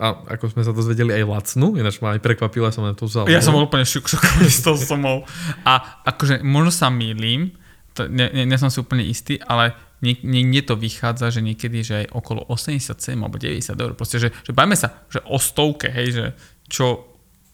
A 0.00 0.16
ako 0.36 0.56
sme 0.56 0.64
sa 0.64 0.72
dozvedeli 0.72 1.12
aj 1.12 1.28
lacnú, 1.28 1.76
ináč 1.76 2.00
ma 2.00 2.16
aj 2.16 2.24
prekvapilo, 2.24 2.64
ja 2.64 2.72
som 2.72 2.88
na 2.88 2.96
to 2.96 3.04
vzal. 3.04 3.28
Ja 3.28 3.44
som 3.44 3.52
úplne 3.56 3.84
šok, 3.84 4.08
šokovaný 4.16 4.48
z 4.48 4.60
toho 4.64 4.76
somov. 4.80 5.28
A 5.64 6.00
akože 6.08 6.40
možno 6.40 6.72
sa 6.72 6.88
mýlim, 6.88 7.52
to, 7.92 8.08
ne, 8.08 8.32
ne, 8.32 8.48
ne 8.48 8.56
som 8.56 8.72
si 8.72 8.80
úplne 8.80 9.04
istý, 9.04 9.36
ale 9.44 9.76
nie, 10.00 10.16
nie, 10.20 10.42
nie 10.42 10.60
to 10.60 10.74
vychádza, 10.74 11.28
že 11.30 11.40
niekedy, 11.40 11.80
že 11.80 11.94
aj 12.00 12.06
okolo 12.12 12.44
87 12.46 12.90
alebo 13.14 13.36
90 13.36 13.72
eur. 13.74 13.92
Proste, 13.92 14.16
že, 14.16 14.32
že 14.40 14.50
bajme 14.50 14.72
sa, 14.72 15.04
že 15.06 15.20
o 15.22 15.36
stovke, 15.36 15.88
hej, 15.88 16.08
že 16.10 16.24
čo 16.66 17.04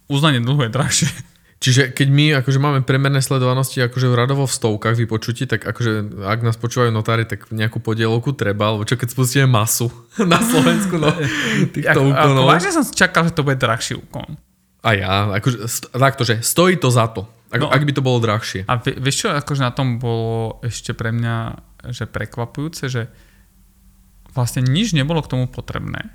uznanie 0.07 0.38
dlhu 0.38 0.62
je 0.62 0.71
drahšie. 0.71 1.09
Čiže 1.57 1.91
keď 1.91 2.09
my 2.09 2.25
akože 2.38 2.61
máme 2.61 2.81
premerné 2.83 3.19
sledovanosti 3.19 3.81
akože 3.81 4.12
radovo 4.12 4.45
v 4.45 4.53
stovkách 4.53 4.93
vypočutí, 4.95 5.49
tak 5.49 5.65
akože 5.65 6.21
ak 6.23 6.45
nás 6.45 6.55
počúvajú 6.55 6.93
notári, 6.93 7.25
tak 7.25 7.49
nejakú 7.49 7.81
podielovku 7.81 8.37
treba, 8.37 8.71
alebo 8.71 8.85
čo 8.85 8.95
keď 8.95 9.09
spustíme 9.09 9.49
masu 9.49 9.88
na 10.23 10.37
Slovensku, 10.38 11.00
no 11.00 11.09
týchto 11.75 11.97
Ako, 11.97 12.03
ako, 12.07 12.29
úkonov. 12.37 12.45
vážne 12.47 12.71
som 12.71 12.85
čakal, 12.85 13.26
že 13.26 13.33
to 13.33 13.43
bude 13.43 13.57
drahší 13.57 13.97
úkon. 13.97 14.37
A 14.85 14.88
ja, 14.95 15.33
akože, 15.33 15.65
takto, 15.91 16.23
že 16.23 16.45
stojí 16.45 16.76
to 16.76 16.93
za 16.93 17.09
to. 17.09 17.25
Ak, 17.49 17.59
No. 17.59 17.73
ak 17.73 17.83
by 17.83 17.93
to 17.95 18.05
bolo 18.05 18.21
drahšie. 18.21 18.69
A 18.69 18.76
vie, 18.76 18.93
vieš 18.95 19.25
čo, 19.25 19.29
akože 19.33 19.62
na 19.62 19.73
tom 19.73 19.97
bolo 19.97 20.61
ešte 20.61 20.93
pre 20.93 21.09
mňa 21.09 21.35
že 21.90 22.07
prekvapujúce, 22.07 22.88
že 22.88 23.12
vlastne 24.37 24.62
nič 24.62 24.93
nebolo 24.93 25.25
k 25.25 25.33
tomu 25.33 25.45
potrebné. 25.49 26.12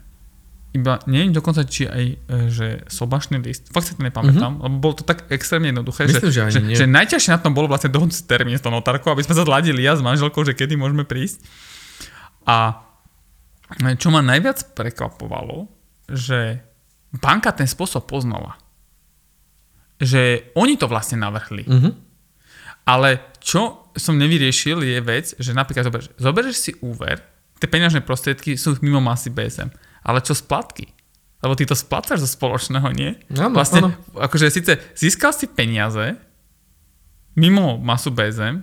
Iba 0.72 1.04
neviem 1.04 1.36
dokonca, 1.36 1.68
či 1.68 1.84
aj 1.84 2.04
e, 2.08 2.16
že 2.48 2.88
sobašný 2.88 3.44
list, 3.44 3.68
fakt 3.76 3.92
si 3.92 3.94
to 4.00 4.08
nepamätám, 4.08 4.56
mm-hmm. 4.56 4.64
lebo 4.64 4.76
bolo 4.80 4.96
to 4.96 5.04
tak 5.04 5.28
extrémne 5.28 5.76
jednoduché, 5.76 6.08
Myslím, 6.08 6.32
že 6.32 6.42
že, 6.48 6.60
že, 6.64 6.80
že 6.80 6.86
najťažšie 6.88 7.36
na 7.36 7.44
tom 7.44 7.52
bolo 7.52 7.68
vlastne 7.68 7.92
dohodnúť 7.92 8.24
termín 8.24 8.56
s 8.56 8.64
tou 8.64 8.72
notárkou, 8.72 9.12
aby 9.12 9.20
sme 9.28 9.36
sa 9.36 9.44
zladili 9.44 9.84
ja 9.84 10.00
s 10.00 10.02
manželkou, 10.06 10.48
že 10.48 10.56
kedy 10.56 10.80
môžeme 10.80 11.04
prísť. 11.04 11.44
A 12.48 12.88
čo 14.00 14.16
ma 14.16 14.24
najviac 14.24 14.72
prekvapovalo, 14.72 15.68
že 16.08 16.64
banka 17.20 17.52
ten 17.52 17.68
spôsob 17.68 18.08
poznala. 18.08 18.56
Že 20.00 20.56
oni 20.56 20.80
to 20.80 20.88
vlastne 20.88 21.20
navrhli. 21.20 21.68
Mhm. 21.68 22.11
Ale 22.86 23.22
čo 23.44 23.92
som 23.98 24.16
nevyriešil 24.18 24.82
je 24.82 25.00
vec, 25.04 25.36
že 25.38 25.52
napríklad 25.52 25.88
zoberieš, 25.88 26.08
zoberieš 26.18 26.58
si 26.58 26.72
úver, 26.82 27.22
tie 27.62 27.68
peňažné 27.68 28.02
prostriedky 28.02 28.56
sú 28.58 28.80
mimo 28.82 29.04
masy 29.04 29.30
BSM, 29.30 29.70
ale 30.02 30.20
čo 30.24 30.34
splatky? 30.34 30.90
Lebo 31.42 31.58
ty 31.58 31.66
to 31.66 31.74
splácaš 31.74 32.22
zo 32.22 32.30
spoločného, 32.30 32.94
nie? 32.94 33.18
Áno, 33.34 33.58
vlastne, 33.58 33.90
áno. 33.90 33.90
akože 34.14 34.54
síce 34.54 34.78
získal 34.94 35.34
si 35.34 35.50
peniaze 35.50 36.18
mimo 37.34 37.82
masu 37.82 38.14
BSM, 38.14 38.62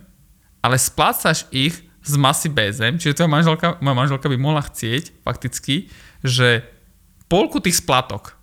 ale 0.63 0.77
splácaš 0.79 1.49
ich 1.51 1.75
z 2.05 2.15
masy 2.17 2.49
BSM, 2.49 2.97
čiže 2.97 3.19
tvoja 3.19 3.31
manželka, 3.31 3.77
moja 3.83 3.97
manželka 3.97 4.31
by 4.31 4.39
mohla 4.39 4.63
chcieť 4.65 5.25
fakticky, 5.27 5.93
že 6.25 6.65
polku 7.29 7.61
tých 7.61 7.83
splatok, 7.83 8.39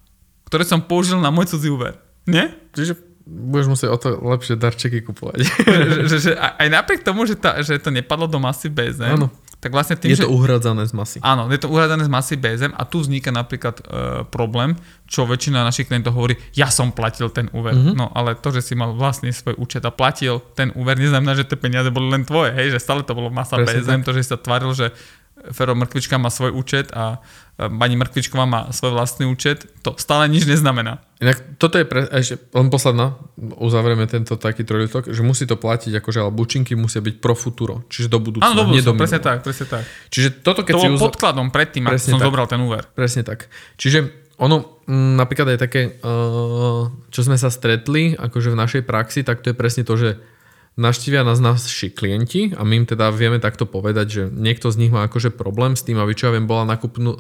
ktoré 0.46 0.68
som 0.68 0.84
použil 0.84 1.18
na 1.18 1.34
môj 1.34 1.50
cudzí 1.50 1.72
úver, 1.72 1.98
nie? 2.30 2.52
Čiže 2.76 3.00
budeš 3.26 3.68
musieť 3.68 3.90
o 3.90 3.98
to 3.98 4.10
lepšie 4.22 4.54
darčeky 4.54 5.02
kupovať. 5.02 5.42
že, 5.42 6.02
že, 6.06 6.18
že 6.30 6.32
aj 6.38 6.68
napriek 6.70 7.02
tomu, 7.02 7.26
že, 7.26 7.34
tá, 7.34 7.58
že 7.66 7.82
to 7.82 7.90
nepadlo 7.90 8.30
do 8.30 8.38
masy 8.38 8.70
BSM, 8.70 9.18
Áno. 9.18 9.34
tak 9.58 9.74
vlastne 9.74 9.98
tým, 9.98 10.14
Je 10.14 10.22
že... 10.22 10.30
to 10.30 10.32
uhradzané 10.32 10.86
z 10.86 10.94
masy. 10.94 11.18
Áno, 11.26 11.50
je 11.50 11.58
to 11.58 11.74
uhradené 11.74 12.06
z 12.06 12.12
masy 12.14 12.38
BSM 12.38 12.78
a 12.78 12.86
tu 12.86 13.02
vzniká 13.02 13.34
napríklad 13.34 13.82
e, 13.82 13.84
problém, 14.30 14.78
čo 15.10 15.26
väčšina 15.26 15.66
našich 15.66 15.90
klientov 15.90 16.14
hovorí, 16.14 16.38
ja 16.54 16.70
som 16.70 16.94
platil 16.94 17.34
ten 17.34 17.50
úver. 17.50 17.74
Mhm. 17.74 17.82
Mm-hmm. 17.82 17.98
No 17.98 18.14
ale 18.14 18.38
to, 18.38 18.54
že 18.54 18.62
si 18.62 18.78
mal 18.78 18.94
vlastný 18.94 19.34
svoj 19.34 19.58
účet 19.58 19.82
a 19.82 19.90
platil 19.90 20.38
ten 20.54 20.70
úver, 20.78 20.94
neznamená, 21.02 21.34
že 21.34 21.50
tie 21.50 21.58
peniaze 21.58 21.90
boli 21.90 22.14
len 22.14 22.30
tvoje, 22.30 22.54
hej, 22.54 22.78
že 22.78 22.80
stále 22.80 23.02
to 23.02 23.18
bolo 23.18 23.34
masa 23.34 23.58
Presne 23.58 23.82
BSM, 23.82 24.02
to, 24.06 24.14
že 24.14 24.22
si 24.22 24.30
sa 24.30 24.38
tváril, 24.38 24.70
že 24.78 24.94
Fero 25.52 25.76
Mrkvička 25.76 26.18
má 26.18 26.30
svoj 26.30 26.56
účet 26.56 26.90
a 26.96 27.20
pani 27.56 27.96
Mrkvičková 27.96 28.44
má 28.44 28.62
svoj 28.76 28.96
vlastný 28.96 29.30
účet, 29.30 29.64
to 29.80 29.96
stále 29.96 30.28
nič 30.28 30.44
neznamená. 30.44 31.00
Inak 31.24 31.56
toto 31.56 31.80
je 31.80 31.88
pre, 31.88 32.04
ešte 32.12 32.36
len 32.52 32.68
posledná, 32.68 33.16
uzavrieme 33.40 34.04
tento 34.12 34.36
taký 34.36 34.68
trojlitok, 34.68 35.08
že 35.08 35.24
musí 35.24 35.48
to 35.48 35.56
platiť, 35.56 36.04
akože, 36.04 36.20
ale 36.20 36.36
bučinky 36.36 36.76
musia 36.76 37.00
byť 37.00 37.16
pro 37.24 37.32
futuro, 37.32 37.88
čiže 37.88 38.12
do 38.12 38.20
budúcna, 38.20 38.52
Áno, 38.52 38.68
do 38.68 38.76
nie 38.76 38.84
budúcna, 38.84 39.00
presne 39.00 39.20
tak, 39.24 39.38
presne 39.40 39.66
tak. 39.72 39.84
Čiže 40.12 40.44
toto 40.44 40.68
keď 40.68 40.74
To 40.76 40.80
si 40.84 40.88
bol 40.92 40.96
uza- 41.00 41.06
podkladom 41.08 41.48
predtým, 41.56 41.88
ako 41.88 41.96
som 41.96 42.20
tak. 42.20 42.28
zobral 42.28 42.46
ten 42.52 42.60
úver. 42.60 42.84
Presne 42.92 43.24
tak. 43.24 43.48
Čiže 43.80 44.00
ono 44.36 44.84
mm, 44.84 45.16
napríklad 45.16 45.56
aj 45.56 45.60
také, 45.64 45.82
uh, 46.04 46.92
čo 47.08 47.22
sme 47.24 47.40
sa 47.40 47.48
stretli, 47.48 48.20
akože 48.20 48.52
v 48.52 48.58
našej 48.60 48.82
praxi, 48.84 49.24
tak 49.24 49.40
to 49.40 49.52
je 49.52 49.56
presne 49.56 49.88
to, 49.88 49.96
že 49.96 50.20
naštívia 50.76 51.24
nás 51.24 51.40
naši 51.40 51.88
klienti 51.92 52.52
a 52.52 52.68
my 52.68 52.84
im 52.84 52.86
teda 52.88 53.12
vieme 53.12 53.40
takto 53.40 53.64
povedať, 53.64 54.08
že 54.08 54.22
niekto 54.28 54.68
z 54.72 54.80
nich 54.86 54.92
má 54.92 55.08
akože 55.08 55.32
problém 55.32 55.80
s 55.80 55.88
tým, 55.88 56.00
aby 56.00 56.12
čo 56.12 56.30
ja 56.30 56.36
viem, 56.36 56.48
bola 56.48 56.68
nakupnú, 56.68 57.16
uh, 57.16 57.20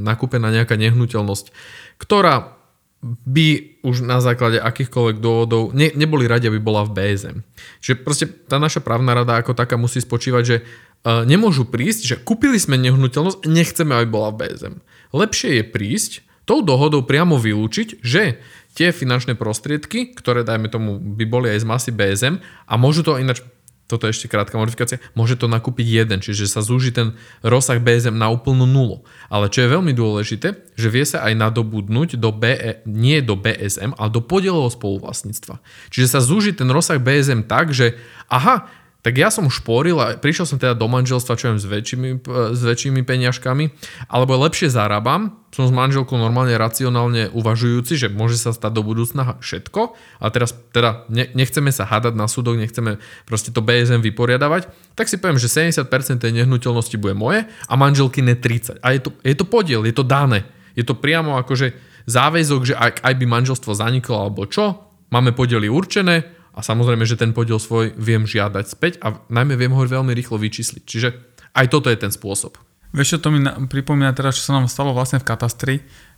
nakúpená 0.00 0.48
nejaká 0.48 0.80
nehnuteľnosť, 0.80 1.52
ktorá 2.00 2.56
by 3.04 3.78
už 3.84 4.02
na 4.02 4.18
základe 4.24 4.56
akýchkoľvek 4.58 5.20
dôvodov 5.20 5.76
ne, 5.76 5.92
neboli 5.92 6.24
radi, 6.24 6.48
aby 6.48 6.58
bola 6.58 6.82
v 6.88 6.96
BSM. 6.96 7.44
Čiže 7.84 7.94
proste 8.02 8.26
tá 8.26 8.56
naša 8.56 8.80
právna 8.80 9.12
rada 9.12 9.36
ako 9.36 9.52
taká 9.52 9.76
musí 9.76 10.00
spočívať, 10.00 10.42
že 10.42 10.56
uh, 10.64 11.22
nemôžu 11.28 11.68
prísť, 11.68 12.00
že 12.08 12.16
kúpili 12.16 12.56
sme 12.56 12.80
nehnuteľnosť, 12.80 13.44
nechceme, 13.44 13.92
aby 13.92 14.08
bola 14.08 14.32
v 14.32 14.48
BSM. 14.48 14.74
Lepšie 15.12 15.60
je 15.60 15.64
prísť, 15.68 16.12
tou 16.46 16.62
dohodou 16.62 17.02
priamo 17.02 17.36
vylúčiť, 17.36 18.00
že 18.00 18.40
tie 18.78 18.94
finančné 18.94 19.34
prostriedky, 19.34 20.14
ktoré 20.14 20.46
dajme 20.46 20.70
tomu 20.70 20.96
by 20.96 21.24
boli 21.26 21.50
aj 21.50 21.66
z 21.66 21.66
masy 21.66 21.90
BSM 21.90 22.34
a 22.40 22.74
môžu 22.78 23.02
to 23.02 23.18
ináč 23.18 23.42
toto 23.86 24.10
je 24.10 24.18
ešte 24.18 24.26
krátka 24.26 24.58
modifikácia, 24.58 24.98
môže 25.14 25.38
to 25.38 25.46
nakúpiť 25.46 25.86
jeden, 25.86 26.18
čiže 26.18 26.50
sa 26.50 26.58
zúži 26.58 26.90
ten 26.90 27.14
rozsah 27.46 27.78
BSM 27.78 28.18
na 28.18 28.26
úplnú 28.34 28.66
nulu. 28.66 29.06
Ale 29.30 29.46
čo 29.46 29.62
je 29.62 29.72
veľmi 29.78 29.94
dôležité, 29.94 30.58
že 30.74 30.88
vie 30.90 31.06
sa 31.06 31.22
aj 31.22 31.38
nadobudnúť 31.38 32.18
do 32.18 32.34
BE, 32.34 32.82
nie 32.82 33.22
do 33.22 33.38
BSM, 33.38 33.94
ale 33.94 34.10
do 34.10 34.18
podielového 34.18 34.74
spoluvlastníctva. 34.74 35.62
Čiže 35.94 36.18
sa 36.18 36.18
zúži 36.18 36.50
ten 36.50 36.66
rozsah 36.66 36.98
BSM 36.98 37.46
tak, 37.46 37.70
že 37.70 37.94
aha, 38.26 38.66
tak 39.06 39.22
ja 39.22 39.30
som 39.30 39.46
šporil 39.46 40.02
a 40.02 40.18
prišiel 40.18 40.50
som 40.50 40.58
teda 40.58 40.74
do 40.74 40.90
manželstva, 40.90 41.38
čo 41.38 41.54
viem, 41.54 41.62
s 41.62 41.66
väčšími, 41.70 42.26
s 42.26 42.58
väčšími 42.58 43.06
peniažkami, 43.06 43.70
alebo 44.10 44.34
lepšie 44.34 44.66
zarábam, 44.66 45.38
som 45.54 45.62
s 45.62 45.70
manželkou 45.70 46.18
normálne 46.18 46.58
racionálne 46.58 47.30
uvažujúci, 47.30 47.94
že 47.94 48.10
môže 48.10 48.34
sa 48.34 48.50
stať 48.50 48.74
do 48.74 48.82
budúcna 48.82 49.38
všetko 49.38 49.94
a 50.18 50.26
teraz 50.34 50.58
teda 50.74 51.06
ne, 51.06 51.30
nechceme 51.38 51.70
sa 51.70 51.86
hádať 51.86 52.18
na 52.18 52.26
súdok, 52.26 52.58
nechceme 52.58 52.98
proste 53.30 53.54
to 53.54 53.62
BSM 53.62 54.02
vyporiadavať, 54.02 54.74
tak 54.98 55.06
si 55.06 55.22
poviem, 55.22 55.38
že 55.38 55.54
70% 55.54 55.86
tej 56.18 56.32
nehnuteľnosti 56.42 56.98
bude 56.98 57.14
moje 57.14 57.46
a 57.46 57.72
manželky 57.78 58.26
ne 58.26 58.34
30. 58.34 58.82
A 58.82 58.90
je 58.90 59.06
to, 59.06 59.14
je 59.22 59.38
to 59.38 59.46
podiel, 59.46 59.86
je 59.86 59.94
to 59.94 60.02
dané. 60.02 60.50
Je 60.74 60.82
to 60.82 60.98
priamo 60.98 61.38
akože 61.38 61.78
záväzok, 62.10 62.60
že 62.66 62.74
ak 62.74 63.06
aj 63.06 63.14
by 63.14 63.24
manželstvo 63.30 63.70
zaniklo 63.70 64.18
alebo 64.18 64.50
čo, 64.50 64.82
máme 65.14 65.30
podiely 65.30 65.70
určené, 65.70 66.35
a 66.56 66.64
samozrejme, 66.64 67.04
že 67.04 67.20
ten 67.20 67.36
podiel 67.36 67.60
svoj 67.60 67.92
viem 68.00 68.24
žiadať 68.24 68.64
späť 68.64 68.92
a 69.04 69.20
najmä 69.28 69.60
viem 69.60 69.76
ho 69.76 69.84
veľmi 69.84 70.16
rýchlo 70.16 70.40
vyčísliť. 70.40 70.82
Čiže 70.88 71.08
aj 71.52 71.66
toto 71.68 71.92
je 71.92 72.00
ten 72.00 72.08
spôsob. 72.08 72.56
Vieš, 72.96 73.20
čo 73.20 73.28
to 73.28 73.28
mi 73.28 73.44
na, 73.44 73.60
pripomína 73.68 74.16
teraz, 74.16 74.40
čo 74.40 74.48
sa 74.48 74.56
nám 74.56 74.72
stalo 74.72 74.96
vlastne 74.96 75.20
v 75.20 75.28
katastri, 75.28 75.74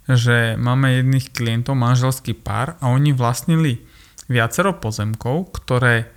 že 0.07 0.55
máme 0.55 1.03
jedných 1.03 1.35
klientov, 1.35 1.75
manželský 1.75 2.39
pár 2.39 2.79
a 2.79 2.95
oni 2.95 3.11
vlastnili 3.11 3.83
viacero 4.31 4.79
pozemkov, 4.79 5.51
ktoré 5.59 6.15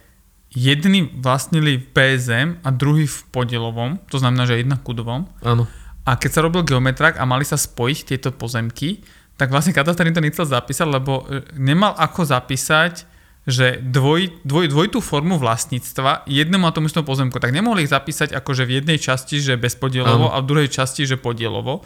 jedni 0.53 1.07
vlastnili 1.17 1.79
v 1.79 1.85
PSM 1.95 2.47
a 2.61 2.69
druhý 2.69 3.07
v 3.07 3.19
podielovom, 3.31 4.03
to 4.11 4.19
znamená, 4.19 4.45
že 4.45 4.61
jedna 4.61 4.77
ku 4.77 4.93
dvom. 4.93 5.25
Áno. 5.41 5.65
A 6.05 6.19
keď 6.19 6.29
sa 6.29 6.43
robil 6.45 6.67
geometrak 6.67 7.17
a 7.17 7.23
mali 7.25 7.47
sa 7.47 7.55
spojiť 7.55 7.97
tieto 8.05 8.29
pozemky, 8.35 9.01
tak 9.39 9.49
vlastne 9.49 9.73
katastr 9.73 10.05
to 10.11 10.21
nechcel 10.21 10.45
zapísať, 10.45 10.85
lebo 10.85 11.25
e, 11.25 11.41
nemal 11.57 11.97
ako 11.97 12.27
zapísať 12.27 13.10
že 13.49 13.81
dvoj, 13.81 14.45
dvoj, 14.45 14.69
dvojitú 14.69 14.99
formu 15.01 15.41
vlastníctva 15.41 16.29
jednému 16.29 16.69
a 16.69 16.75
tomu 16.75 16.93
istom 16.93 17.01
pozemku, 17.01 17.41
tak 17.41 17.49
nemohli 17.49 17.89
ich 17.89 17.93
zapísať 17.93 18.37
akože 18.37 18.69
v 18.69 18.81
jednej 18.81 19.01
časti, 19.01 19.41
že 19.41 19.57
bezpodielovo 19.57 20.29
a 20.29 20.37
v 20.45 20.45
druhej 20.45 20.69
časti, 20.69 21.09
že 21.09 21.17
podielovo. 21.17 21.81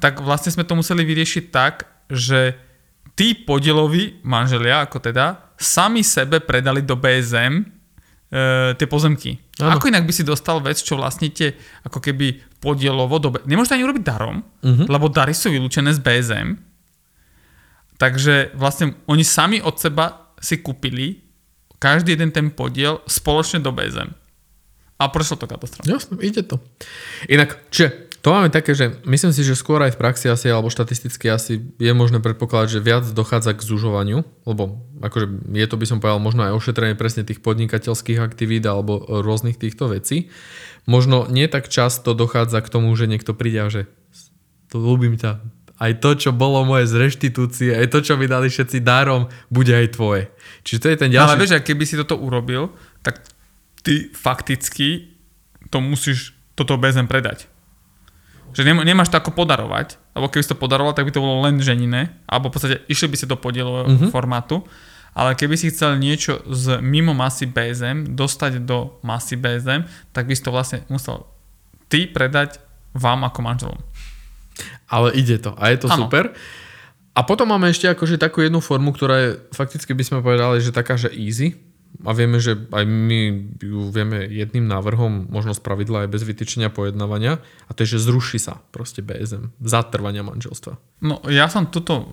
Tak 0.00 0.24
vlastne 0.24 0.52
sme 0.56 0.64
to 0.64 0.72
museli 0.72 1.04
vyriešiť 1.04 1.44
tak, 1.52 1.84
že 2.08 2.56
tí 3.12 3.36
podieloví 3.36 4.24
manželia, 4.24 4.84
ako 4.88 5.04
teda, 5.04 5.52
sami 5.60 6.00
sebe 6.00 6.40
predali 6.40 6.84
do 6.84 6.96
BSM 6.96 7.60
e, 7.60 7.64
tie 8.76 8.88
pozemky. 8.88 9.40
Ano. 9.60 9.76
Ako 9.76 9.88
inak 9.88 10.04
by 10.04 10.12
si 10.12 10.24
dostal 10.24 10.60
vec, 10.60 10.80
čo 10.80 11.00
vlastníte 11.00 11.56
ako 11.84 12.00
keby 12.00 12.60
podielovo 12.60 13.16
do... 13.16 13.32
Nemôžete 13.48 13.80
ani 13.80 13.84
urobiť 13.88 14.04
darom, 14.04 14.44
uh-huh. 14.44 14.84
lebo 14.84 15.08
dary 15.08 15.32
sú 15.32 15.48
vylúčené 15.48 15.96
z 15.96 16.00
BSM. 16.04 16.48
Takže 17.96 18.52
vlastne 18.52 19.00
oni 19.08 19.24
sami 19.24 19.64
od 19.64 19.80
seba 19.80 20.25
si 20.40 20.60
kúpili 20.60 21.26
každý 21.76 22.16
jeden 22.16 22.32
ten 22.32 22.48
podiel 22.48 23.04
spoločne 23.04 23.60
do 23.60 23.72
BZM. 23.72 24.10
A 24.96 25.12
prešlo 25.12 25.36
to 25.36 25.44
katastrofálne. 25.44 25.92
Jasne, 25.92 26.16
ide 26.24 26.40
to. 26.40 26.56
Inak, 27.28 27.60
čiže 27.68 28.08
to 28.24 28.34
máme 28.34 28.50
také, 28.50 28.74
že 28.74 28.96
myslím 29.06 29.30
si, 29.30 29.46
že 29.46 29.54
skôr 29.54 29.78
aj 29.84 29.94
v 29.94 30.00
praxi 30.02 30.26
asi, 30.26 30.50
alebo 30.50 30.66
štatisticky 30.66 31.30
asi 31.30 31.62
je 31.78 31.92
možné 31.94 32.18
predpokladať, 32.18 32.68
že 32.74 32.80
viac 32.82 33.04
dochádza 33.06 33.54
k 33.54 33.62
zužovaniu, 33.62 34.26
lebo 34.48 34.82
akože 34.98 35.46
je 35.54 35.66
to 35.70 35.76
by 35.78 35.86
som 35.86 36.02
povedal 36.02 36.18
možno 36.18 36.48
aj 36.48 36.58
ošetrenie 36.58 36.98
presne 36.98 37.22
tých 37.22 37.38
podnikateľských 37.38 38.18
aktivít 38.18 38.66
alebo 38.66 38.98
rôznych 39.04 39.60
týchto 39.60 39.92
vecí. 39.94 40.32
Možno 40.90 41.30
nie 41.30 41.46
tak 41.46 41.70
často 41.70 42.18
dochádza 42.18 42.66
k 42.66 42.72
tomu, 42.72 42.90
že 42.98 43.06
niekto 43.06 43.30
príde 43.30 43.62
a 43.62 43.70
že 43.70 43.86
ľúbim 44.74 45.14
ťa, 45.14 45.38
aj 45.76 45.92
to, 46.00 46.10
čo 46.16 46.30
bolo 46.32 46.64
moje 46.64 46.88
z 46.88 46.94
reštitúcie, 46.96 47.76
aj 47.76 47.92
to, 47.92 48.00
čo 48.00 48.16
mi 48.16 48.24
dali 48.24 48.48
všetci 48.48 48.80
darom, 48.80 49.28
bude 49.52 49.76
aj 49.76 49.92
tvoje. 49.92 50.32
Čiže 50.64 50.80
to 50.80 50.88
je 50.88 50.96
ten 50.96 51.10
ďalší... 51.12 51.28
Ale 51.36 51.40
vieš, 51.40 51.52
keby 51.60 51.84
si 51.84 52.00
toto 52.00 52.16
urobil, 52.16 52.72
tak 53.04 53.20
ty 53.84 54.08
fakticky 54.10 55.12
to 55.68 55.84
musíš 55.84 56.32
toto 56.56 56.80
bezem 56.80 57.04
predať. 57.04 57.46
Že 58.56 58.72
nemáš 58.72 59.12
to 59.12 59.20
ako 59.20 59.36
podarovať, 59.36 60.00
lebo 60.16 60.32
keby 60.32 60.42
si 60.42 60.50
to 60.50 60.56
podaroval, 60.56 60.96
tak 60.96 61.04
by 61.04 61.12
to 61.12 61.20
bolo 61.20 61.44
len 61.44 61.60
ženine, 61.60 62.08
alebo 62.24 62.48
v 62.48 62.54
podstate 62.56 62.76
išli 62.88 63.12
by 63.12 63.16
si 63.20 63.26
do 63.28 63.36
podielového 63.36 63.84
uh-huh. 63.84 64.08
formátu, 64.08 64.64
ale 65.12 65.36
keby 65.36 65.60
si 65.60 65.68
chcel 65.68 66.00
niečo 66.00 66.40
z 66.48 66.80
mimo 66.80 67.12
masy 67.12 67.44
BSM 67.44 68.16
dostať 68.16 68.64
do 68.64 68.96
masy 69.04 69.36
BSM, 69.36 69.84
tak 70.16 70.24
by 70.24 70.32
si 70.32 70.44
to 70.44 70.52
vlastne 70.52 70.88
musel 70.88 71.28
ty 71.92 72.08
predať 72.08 72.60
vám 72.96 73.28
ako 73.28 73.40
manželom. 73.44 73.80
Ale 74.86 75.14
ide 75.18 75.38
to 75.42 75.54
a 75.58 75.70
je 75.74 75.78
to 75.82 75.88
ano. 75.90 76.06
super. 76.06 76.34
A 77.16 77.24
potom 77.24 77.48
máme 77.48 77.72
ešte 77.72 77.88
akože 77.88 78.20
takú 78.20 78.44
jednu 78.44 78.60
formu, 78.60 78.92
ktorá 78.92 79.16
je 79.16 79.30
fakticky 79.56 79.96
by 79.96 80.04
sme 80.04 80.18
povedali, 80.20 80.60
že 80.60 80.68
taká, 80.68 81.00
že 81.00 81.08
easy. 81.08 81.56
A 82.04 82.12
vieme, 82.12 82.36
že 82.36 82.52
aj 82.76 82.84
my 82.84 83.20
ju 83.56 83.88
vieme 83.88 84.28
jedným 84.28 84.68
návrhom 84.68 85.32
možno 85.32 85.56
spravidla 85.56 86.04
aj 86.04 86.12
bez 86.12 86.28
vytýčenia 86.28 86.68
pojednávania. 86.68 87.40
A 87.40 87.70
to 87.72 87.88
je, 87.88 87.96
že 87.96 88.04
zruší 88.04 88.36
sa 88.36 88.60
proste 88.68 89.00
BSM. 89.00 89.56
Zatrvania 89.64 90.20
manželstva. 90.20 90.76
No 91.00 91.24
ja 91.32 91.48
som 91.48 91.72
túto 91.72 92.04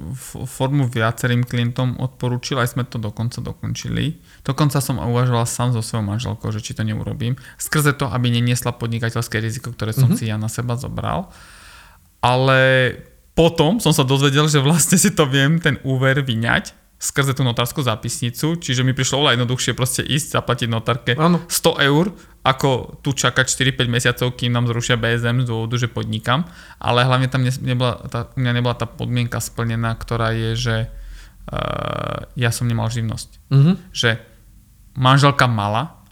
formu 0.48 0.88
viacerým 0.88 1.43
klientom 1.43 2.00
odporúčil, 2.00 2.63
aj 2.63 2.80
sme 2.80 2.88
to 2.88 2.95
dokonca 2.95 3.43
dokončili. 3.43 4.24
Dokonca 4.48 4.80
som 4.80 5.04
uvažoval 5.04 5.43
sám 5.43 5.76
so 5.76 5.84
svojou 5.84 6.08
manželkou, 6.08 6.48
že 6.56 6.63
či 6.63 6.80
to 6.80 6.88
neurobím. 6.88 7.36
Skrze 7.60 7.91
to, 7.91 8.08
aby 8.08 8.32
neniesla 8.32 8.71
podnikateľské 8.71 9.43
riziko, 9.43 9.76
ktoré 9.76 9.91
som 9.91 10.15
mm-hmm. 10.15 10.19
si 10.19 10.32
ja 10.32 10.39
na 10.39 10.48
seba 10.48 10.80
zobral 10.80 11.28
ale 12.24 12.60
potom 13.36 13.84
som 13.84 13.92
sa 13.92 14.08
dozvedel, 14.08 14.48
že 14.48 14.64
vlastne 14.64 14.96
si 14.96 15.12
to 15.12 15.28
viem 15.28 15.60
ten 15.60 15.76
úver 15.84 16.24
vyňať 16.24 16.72
skrze 17.04 17.36
tú 17.36 17.44
notárskú 17.44 17.84
zápisnicu, 17.84 18.56
čiže 18.64 18.88
mi 18.88 18.96
prišlo 18.96 19.20
oveľa 19.20 19.36
jednoduchšie 19.36 19.76
proste 19.76 20.08
ísť, 20.08 20.40
zaplatiť 20.40 20.68
notárke 20.72 21.12
ano. 21.20 21.44
100 21.52 21.90
eur, 21.92 22.16
ako 22.48 23.04
tu 23.04 23.12
čakať 23.12 23.44
4-5 23.76 23.92
mesiacov, 23.92 24.28
kým 24.40 24.56
nám 24.56 24.72
zrušia 24.72 24.96
BSM 24.96 25.44
z 25.44 25.52
dôvodu, 25.52 25.76
že 25.76 25.92
podnikam, 25.92 26.48
ale 26.80 27.04
hlavne 27.04 27.28
tam 27.28 27.44
nebola, 27.44 28.00
tá, 28.08 28.32
u 28.32 28.40
mňa 28.40 28.54
nebola 28.56 28.76
tá 28.80 28.88
podmienka 28.88 29.44
splnená, 29.44 30.00
ktorá 30.00 30.32
je, 30.32 30.52
že 30.56 30.76
uh, 31.52 32.24
ja 32.40 32.56
som 32.56 32.72
nemal 32.72 32.88
živnosť. 32.88 33.30
Uh-huh. 33.52 33.76
Že 33.92 34.24
manželka 34.96 35.44
mala, 35.44 36.03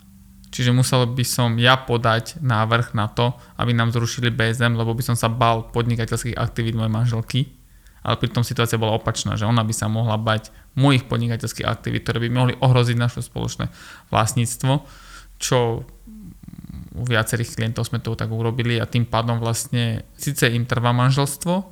Čiže 0.52 0.76
musel 0.76 1.08
by 1.08 1.24
som 1.24 1.56
ja 1.56 1.80
podať 1.80 2.44
návrh 2.44 2.92
na 2.92 3.08
to, 3.08 3.32
aby 3.56 3.72
nám 3.72 3.96
zrušili 3.96 4.28
BSM, 4.28 4.76
lebo 4.76 4.92
by 4.92 5.04
som 5.04 5.16
sa 5.16 5.32
bal 5.32 5.72
podnikateľských 5.72 6.36
aktivít 6.36 6.76
mojej 6.76 6.92
manželky. 6.92 7.40
Ale 8.04 8.20
pritom 8.20 8.44
situácia 8.44 8.82
bola 8.82 8.98
opačná, 8.98 9.40
že 9.40 9.48
ona 9.48 9.64
by 9.64 9.72
sa 9.72 9.88
mohla 9.88 10.20
bať 10.20 10.52
mojich 10.76 11.08
podnikateľských 11.08 11.64
aktivít, 11.64 12.04
ktoré 12.04 12.28
by 12.28 12.30
mohli 12.34 12.54
ohroziť 12.60 12.98
naše 13.00 13.22
spoločné 13.24 13.72
vlastníctvo, 14.12 14.84
čo 15.40 15.88
u 16.92 17.04
viacerých 17.08 17.56
klientov 17.56 17.88
sme 17.88 18.04
to 18.04 18.20
tak 18.20 18.28
urobili 18.28 18.76
a 18.76 18.90
tým 18.90 19.08
pádom 19.08 19.40
vlastne 19.40 20.04
síce 20.20 20.52
im 20.52 20.68
trvá 20.68 20.92
manželstvo, 20.92 21.72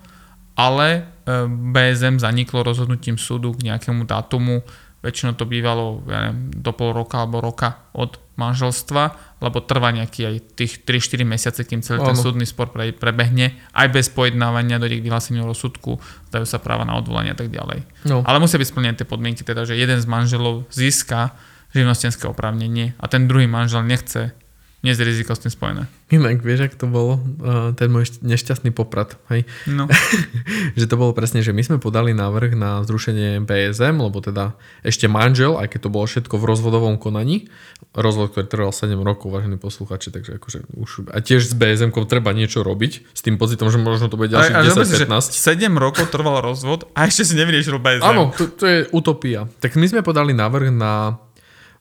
ale 0.55 0.87
e, 0.95 1.01
BSM 1.47 2.23
zaniklo 2.23 2.63
rozhodnutím 2.63 3.19
súdu 3.19 3.51
k 3.51 3.67
nejakému 3.67 4.07
dátumu, 4.07 4.63
väčšinou 5.03 5.35
to 5.35 5.47
bývalo 5.47 6.03
ja 6.07 6.31
neviem, 6.31 6.51
do 6.55 6.71
pol 6.75 6.91
roka 6.91 7.23
alebo 7.23 7.43
roka 7.43 7.91
od 7.95 8.19
manželstva, 8.39 9.36
lebo 9.43 9.60
trvá 9.60 9.91
nejaký 9.91 10.21
aj 10.23 10.36
tých 10.56 10.73
3-4 10.88 11.28
mesiace, 11.28 11.62
kým 11.67 11.84
celý 11.84 11.99
ten 12.08 12.15
súdny 12.15 12.47
spor 12.47 12.71
pre, 12.71 12.95
prebehne, 12.95 13.60
aj 13.75 13.88
bez 13.91 14.08
pojednávania 14.08 14.80
dojde 14.80 15.04
k 15.04 15.06
vyhláseniu 15.06 15.43
rozsudku, 15.43 15.99
dajú 16.32 16.47
sa 16.47 16.63
práva 16.63 16.88
na 16.88 16.95
odvolanie 16.95 17.36
a 17.36 17.38
tak 17.38 17.52
ďalej. 17.52 17.84
No. 18.08 18.23
Ale 18.23 18.39
musia 18.39 18.56
byť 18.56 18.69
splnené 18.71 18.95
tie 18.95 19.08
podmienky, 19.08 19.43
teda, 19.43 19.67
že 19.67 19.75
jeden 19.75 19.99
z 19.99 20.08
manželov 20.08 20.71
získa 20.71 21.36
živnostenské 21.75 22.25
oprávnenie 22.25 22.95
a 22.97 23.06
ten 23.12 23.28
druhý 23.28 23.45
manžel 23.45 23.86
nechce 23.86 24.34
nie 24.79 24.95
je 24.95 25.03
riziko 25.03 25.35
s 25.35 25.43
tým 25.43 25.51
spojené. 25.51 25.91
Inak 26.07 26.39
vieš, 26.39 26.71
ak 26.71 26.79
to 26.79 26.87
bolo, 26.87 27.19
uh, 27.43 27.75
ten 27.75 27.91
môj 27.91 28.15
nešťastný 28.23 28.71
poprat, 28.71 29.19
hej? 29.27 29.43
No. 29.67 29.91
že 30.79 30.87
to 30.87 30.95
bolo 30.95 31.11
presne, 31.11 31.43
že 31.43 31.51
my 31.51 31.59
sme 31.59 31.77
podali 31.83 32.15
návrh 32.15 32.55
na 32.55 32.79
zrušenie 32.87 33.43
BSM, 33.43 33.99
lebo 33.99 34.23
teda 34.23 34.55
ešte 34.79 35.11
manžel, 35.11 35.59
aj 35.59 35.75
keď 35.75 35.79
to 35.83 35.89
bolo 35.91 36.07
všetko 36.07 36.31
v 36.39 36.47
rozvodovom 36.47 36.95
konaní, 36.95 37.51
rozvod, 37.91 38.31
ktorý 38.31 38.47
trval 38.47 38.71
7 38.71 38.95
rokov, 39.03 39.35
vážení 39.35 39.59
posluchači, 39.59 40.15
takže 40.15 40.39
akože 40.39 40.59
už, 40.79 41.11
a 41.11 41.19
tiež 41.19 41.43
s 41.43 41.53
BSM 41.59 41.91
treba 42.07 42.31
niečo 42.31 42.63
robiť, 42.63 43.11
s 43.11 43.19
tým 43.19 43.35
pocitom, 43.35 43.67
že 43.67 43.83
možno 43.83 44.07
to 44.07 44.15
bude 44.15 44.31
ďalších 44.31 44.79
10-15. 44.79 45.11
7 45.11 45.75
rokov 45.75 46.07
trval 46.07 46.39
rozvod 46.39 46.87
a 46.95 47.03
ešte 47.03 47.27
si 47.27 47.33
nevyriešil 47.35 47.83
BSM. 47.83 48.07
Áno, 48.07 48.31
to, 48.31 48.47
to 48.47 48.63
je 48.63 48.77
utopia. 48.95 49.43
Tak 49.59 49.75
my 49.75 49.91
sme 49.91 50.01
podali 50.07 50.31
návrh 50.31 50.71
na 50.71 51.19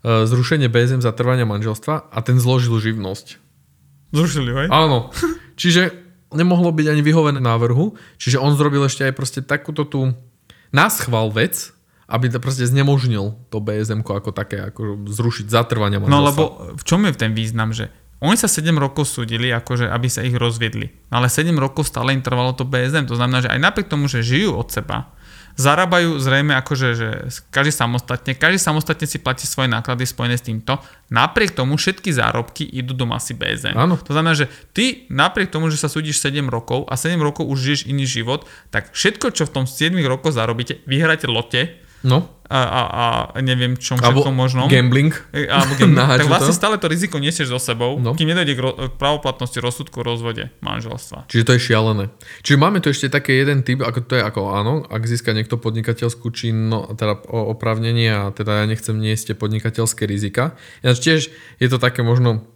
zrušenie 0.04 0.70
BSM 0.70 1.02
za 1.02 1.10
trvania 1.10 1.48
manželstva 1.48 2.10
a 2.10 2.18
ten 2.22 2.38
zložil 2.38 2.78
živnosť. 2.78 3.38
Zrušili 4.14 4.48
ho 4.54 4.58
aj? 4.64 4.68
Áno. 4.70 4.98
Čiže 5.58 5.92
nemohlo 6.32 6.70
byť 6.72 6.86
ani 6.92 7.02
vyhovené 7.02 7.40
návrhu, 7.40 7.96
čiže 8.20 8.38
on 8.38 8.54
zrobil 8.54 8.84
ešte 8.84 9.04
aj 9.04 9.12
proste 9.16 9.40
takúto 9.40 9.88
tú 9.88 10.12
náschval 10.70 11.32
vec, 11.32 11.72
aby 12.08 12.32
to 12.32 12.40
proste 12.40 12.64
znemožnil 12.68 13.36
to 13.52 13.60
BSM 13.60 14.00
ako 14.00 14.32
také, 14.32 14.64
ako 14.64 15.04
zrušiť 15.08 15.48
zatrvania 15.52 16.00
manželstva. 16.00 16.16
No 16.16 16.24
lebo 16.24 16.42
v 16.72 16.82
čom 16.84 17.04
je 17.04 17.12
ten 17.16 17.36
význam, 17.36 17.76
že 17.76 17.92
oni 18.18 18.34
sa 18.34 18.50
7 18.50 18.74
rokov 18.80 19.06
súdili, 19.06 19.52
akože 19.52 19.86
aby 19.92 20.08
sa 20.10 20.26
ich 20.26 20.34
rozviedli. 20.34 20.90
Ale 21.12 21.30
7 21.30 21.54
rokov 21.54 21.86
stále 21.86 22.16
im 22.16 22.24
trvalo 22.24 22.50
to 22.56 22.66
BSM. 22.66 23.06
To 23.06 23.14
znamená, 23.14 23.46
že 23.46 23.52
aj 23.52 23.60
napriek 23.62 23.86
tomu, 23.86 24.10
že 24.10 24.26
žijú 24.26 24.58
od 24.58 24.68
seba, 24.72 25.14
zarábajú 25.58 26.22
zrejme 26.22 26.54
akože, 26.62 26.88
že 26.94 27.08
každý 27.50 27.74
samostatne, 27.74 28.32
každý 28.38 28.62
samostatne 28.62 29.10
si 29.10 29.18
platí 29.18 29.44
svoje 29.44 29.66
náklady 29.66 30.06
spojené 30.06 30.38
s 30.38 30.46
týmto. 30.46 30.78
Napriek 31.10 31.58
tomu 31.58 31.74
všetky 31.74 32.14
zárobky 32.14 32.62
idú 32.62 32.94
do 32.94 33.10
masy 33.10 33.34
BSM. 33.34 33.74
Áno. 33.74 33.98
To 33.98 34.14
znamená, 34.14 34.38
že 34.38 34.46
ty 34.70 35.10
napriek 35.10 35.50
tomu, 35.50 35.66
že 35.68 35.82
sa 35.82 35.90
súdiš 35.90 36.22
7 36.22 36.46
rokov 36.46 36.86
a 36.86 36.94
7 36.94 37.18
rokov 37.18 37.50
už 37.50 37.58
žiješ 37.58 37.80
iný 37.90 38.06
život, 38.06 38.46
tak 38.70 38.94
všetko, 38.94 39.34
čo 39.34 39.50
v 39.50 39.52
tom 39.52 39.64
7 39.66 39.98
rokoch 40.06 40.30
zarobíte, 40.30 40.78
vyhráte 40.86 41.26
lote, 41.26 41.82
No, 42.00 42.30
a, 42.44 42.60
a, 42.62 42.82
a 42.88 43.04
neviem 43.38 43.74
čom 43.74 43.98
alebo 43.98 44.22
všetkom 44.22 44.32
možnom. 44.32 44.66
gambling. 44.66 45.12
E, 45.30 45.44
Alebo 45.44 45.76
gambling, 45.76 46.08
tak 46.16 46.26
vlastne 46.26 46.48
to. 46.48 46.56
stále 46.56 46.74
to 46.74 46.86
riziko 46.86 47.16
nesieš 47.16 47.50
so 47.50 47.58
sebou, 47.58 47.98
No. 47.98 48.12
kým 48.12 48.24
nedojde 48.26 48.54
k, 48.54 48.60
ro- 48.62 48.78
k 48.78 48.94
pravoplatnosti 48.94 49.52
rozsudku 49.54 49.96
o 49.96 50.06
rozvode 50.06 50.48
manželstva. 50.60 51.26
Čiže 51.26 51.44
to 51.44 51.52
je 51.52 51.60
šialené. 51.62 52.04
Čiže 52.40 52.56
máme 52.56 52.78
tu 52.78 52.88
ešte 52.88 53.10
také 53.10 53.36
jeden 53.36 53.60
typ, 53.60 53.80
ako 53.80 54.00
to 54.00 54.14
je 54.14 54.22
ako 54.22 54.40
áno, 54.50 54.80
ak 54.82 55.02
získa 55.02 55.30
niekto 55.30 55.56
podnikateľskú 55.56 56.30
činno, 56.30 56.88
teda 56.90 57.20
o- 57.26 57.50
oprávnenie 57.50 58.08
a 58.08 58.30
teda 58.30 58.62
ja 58.62 58.64
nechcem 58.64 58.94
niesť 58.94 59.34
podnikateľské 59.34 60.04
rizika. 60.04 60.56
Ináč 60.80 60.98
tiež 61.00 61.20
je 61.54 61.68
to 61.68 61.76
také 61.76 62.00
možno, 62.00 62.48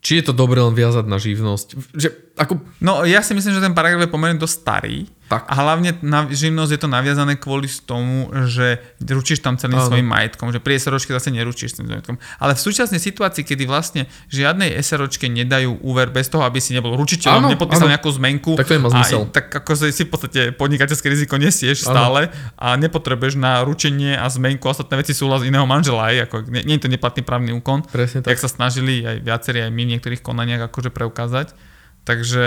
či 0.00 0.16
je 0.16 0.26
to 0.26 0.32
dobre 0.32 0.58
len 0.58 0.72
viazať 0.72 1.04
na 1.04 1.16
živnosť. 1.16 1.68
Že 1.92 2.08
ako, 2.38 2.62
No 2.80 3.04
ja 3.04 3.20
si 3.20 3.36
myslím, 3.36 3.52
že 3.52 3.60
ten 3.60 3.76
paragraf 3.76 4.06
je 4.06 4.10
pomerne 4.10 4.40
dosť 4.40 4.56
starý. 4.56 4.98
Tak. 5.30 5.46
A 5.46 5.62
hlavne 5.62 5.94
na 6.02 6.26
živnosť 6.26 6.74
je 6.74 6.80
to 6.82 6.88
naviazané 6.90 7.38
kvôli 7.38 7.70
tomu, 7.86 8.34
že 8.50 8.82
ručíš 8.98 9.38
tam 9.38 9.54
celým 9.54 9.78
Áno. 9.78 9.86
svojim 9.86 10.02
majetkom, 10.02 10.50
že 10.50 10.58
pri 10.58 10.74
SROčke 10.74 11.14
zase 11.14 11.30
neručíš 11.30 11.78
tým 11.78 11.86
majetkom. 11.86 12.18
Ale 12.42 12.58
v 12.58 12.60
súčasnej 12.66 12.98
situácii, 12.98 13.46
kedy 13.46 13.62
vlastne 13.62 14.10
žiadnej 14.26 14.74
SROčke 14.82 15.30
nedajú 15.30 15.78
úver 15.86 16.10
bez 16.10 16.26
toho, 16.26 16.42
aby 16.42 16.58
si 16.58 16.74
nebol 16.74 16.98
ručiteľom, 16.98 17.46
Áno, 17.46 17.52
nepodpísal 17.54 17.86
áno. 17.86 17.94
nejakú 17.94 18.10
zmenku. 18.10 18.58
Tak 18.58 18.66
to 18.66 18.74
nemá 18.74 18.90
zmysel. 18.90 19.22
A, 19.22 19.30
tak 19.30 19.46
ako 19.54 19.70
si 19.78 20.02
v 20.02 20.10
podstate 20.10 20.40
podnikateľské 20.50 21.06
riziko 21.06 21.38
nesieš 21.38 21.86
stále 21.86 22.34
a 22.58 22.74
nepotrebuješ 22.74 23.38
na 23.38 23.62
ručenie 23.62 24.18
a 24.18 24.26
zmenku 24.26 24.66
a 24.66 24.74
ostatné 24.74 24.98
veci 24.98 25.14
súhlas 25.14 25.46
iného 25.46 25.62
manžela. 25.62 26.10
Aj, 26.10 26.26
ako, 26.26 26.50
nie, 26.50 26.66
nie 26.66 26.74
je 26.74 26.82
to 26.82 26.90
neplatný 26.90 27.22
právny 27.22 27.54
úkon. 27.54 27.86
Presne 27.86 28.26
tak. 28.26 28.34
Jak 28.34 28.42
sa 28.42 28.50
snažili 28.50 29.06
aj 29.06 29.22
viacerí, 29.22 29.62
aj 29.62 29.70
my 29.70 29.82
v 29.86 29.90
niektorých 29.94 30.26
konaniach 30.26 30.66
akože 30.66 30.90
preukázať. 30.90 31.69
Takže 32.04 32.46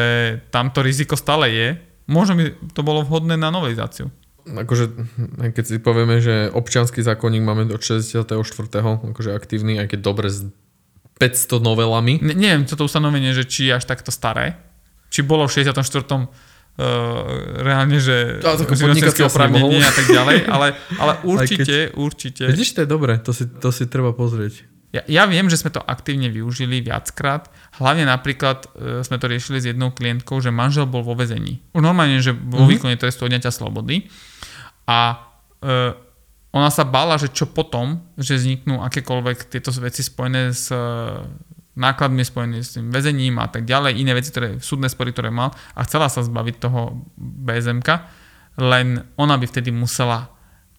tamto 0.49 0.81
riziko 0.81 1.13
stále 1.13 1.49
je. 1.53 1.67
Možno 2.09 2.35
by 2.35 2.43
to 2.73 2.81
bolo 2.83 3.05
vhodné 3.05 3.39
na 3.39 3.53
novelizáciu. 3.53 4.11
akože, 4.43 4.85
keď 5.55 5.63
si 5.63 5.77
povieme, 5.79 6.19
že 6.19 6.51
občianský 6.51 6.99
zákonník 6.99 7.43
máme 7.45 7.71
od 7.71 7.79
64. 7.79 8.27
akože 8.35 9.31
aktívny, 9.31 9.79
aj 9.79 9.95
keď 9.95 9.99
dobre 10.03 10.27
s 10.27 10.51
500 11.21 11.63
novelami. 11.63 12.19
Ne, 12.19 12.35
neviem, 12.35 12.67
čo 12.67 12.75
to 12.75 12.83
ustanovenie, 12.83 13.31
že 13.31 13.47
či 13.47 13.71
je 13.71 13.79
až 13.79 13.85
takto 13.87 14.11
staré. 14.11 14.59
Či 15.13 15.23
bolo 15.23 15.47
v 15.47 15.63
64. 15.63 15.79
Uh, 16.73 17.61
reálne, 17.61 18.01
že 18.01 18.41
A 18.41 18.57
tak 18.57 18.73
živnostenské 18.73 19.13
podnikateľ 19.13 19.13
si 19.13 19.23
oprávnenie 19.29 19.77
nemohol. 19.77 19.85
a 19.85 19.93
tak 19.93 20.07
ďalej, 20.09 20.37
ale, 20.49 20.67
ale 20.97 21.13
určite, 21.37 21.77
určite. 21.93 22.49
Vidíš, 22.49 22.73
to 22.73 22.79
je 22.81 22.89
dobre, 22.89 23.21
to 23.21 23.29
si, 23.29 23.45
to 23.45 23.69
si 23.69 23.85
treba 23.85 24.09
pozrieť. 24.09 24.72
Ja, 24.93 25.01
ja 25.09 25.23
viem, 25.25 25.49
že 25.49 25.57
sme 25.57 25.73
to 25.73 25.81
aktívne 25.81 26.29
využili 26.29 26.77
viackrát. 26.79 27.49
Hlavne 27.81 28.05
napríklad 28.05 28.69
e, 28.77 29.01
sme 29.01 29.17
to 29.17 29.25
riešili 29.25 29.57
s 29.57 29.65
jednou 29.65 29.89
klientkou, 29.89 30.37
že 30.37 30.53
manžel 30.53 30.85
bol 30.85 31.01
vo 31.01 31.17
vezení. 31.17 31.65
Už 31.73 31.81
normálne, 31.81 32.21
že 32.21 32.29
vo 32.29 32.61
Mhm. 32.63 32.69
výkone 32.69 32.95
trestu 32.95 33.25
odňatia 33.25 33.49
slobody. 33.49 34.05
A 34.85 35.17
e, 35.59 35.97
ona 36.53 36.69
sa 36.69 36.85
bála, 36.85 37.17
že 37.17 37.33
čo 37.33 37.49
potom, 37.49 38.05
že 38.13 38.37
vzniknú 38.37 38.85
akékoľvek 38.85 39.49
tieto 39.49 39.73
veci 39.81 40.05
spojené 40.05 40.53
s 40.53 40.69
e, 40.69 40.77
nákladmi 41.73 42.21
spojené 42.21 42.61
s 42.61 42.77
tým 42.77 42.93
väzením 42.93 43.41
a 43.41 43.49
tak 43.49 43.65
ďalej, 43.65 43.97
iné 43.97 44.13
veci, 44.13 44.29
ktoré 44.29 44.61
súdne 44.61 44.85
spory, 44.85 45.09
ktoré 45.09 45.33
mal 45.33 45.49
a 45.73 45.81
chcela 45.81 46.05
sa 46.05 46.21
zbaviť 46.21 46.55
toho 46.61 47.01
BSMK, 47.17 47.89
len 48.61 49.01
ona 49.17 49.41
by 49.41 49.49
vtedy 49.49 49.73
musela 49.73 50.29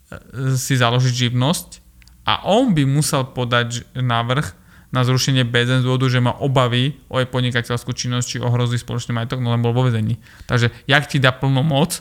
e, 0.06 0.54
si 0.54 0.78
založiť 0.78 1.34
živnosť 1.34 1.82
a 2.24 2.40
on 2.48 2.72
by 2.72 2.88
musel 2.88 3.28
podať 3.28 3.84
návrh 3.96 4.64
na 4.94 5.02
zrušenie 5.02 5.42
BZN 5.42 5.82
z 5.82 5.86
dôvodu, 5.90 6.06
že 6.06 6.22
má 6.22 6.32
obavy 6.38 6.94
o 7.10 7.18
jej 7.18 7.26
podnikateľskú 7.26 7.90
činnosť, 7.90 8.26
či 8.26 8.36
ohrozí 8.38 8.78
spoločný 8.78 9.10
majetok, 9.10 9.42
no 9.42 9.50
len 9.50 9.58
bol 9.58 9.74
vo 9.74 9.90
vezení. 9.90 10.22
Takže 10.46 10.70
jak 10.86 11.04
ti 11.10 11.18
dá 11.18 11.34
plnú 11.34 11.66
moc, 11.66 11.98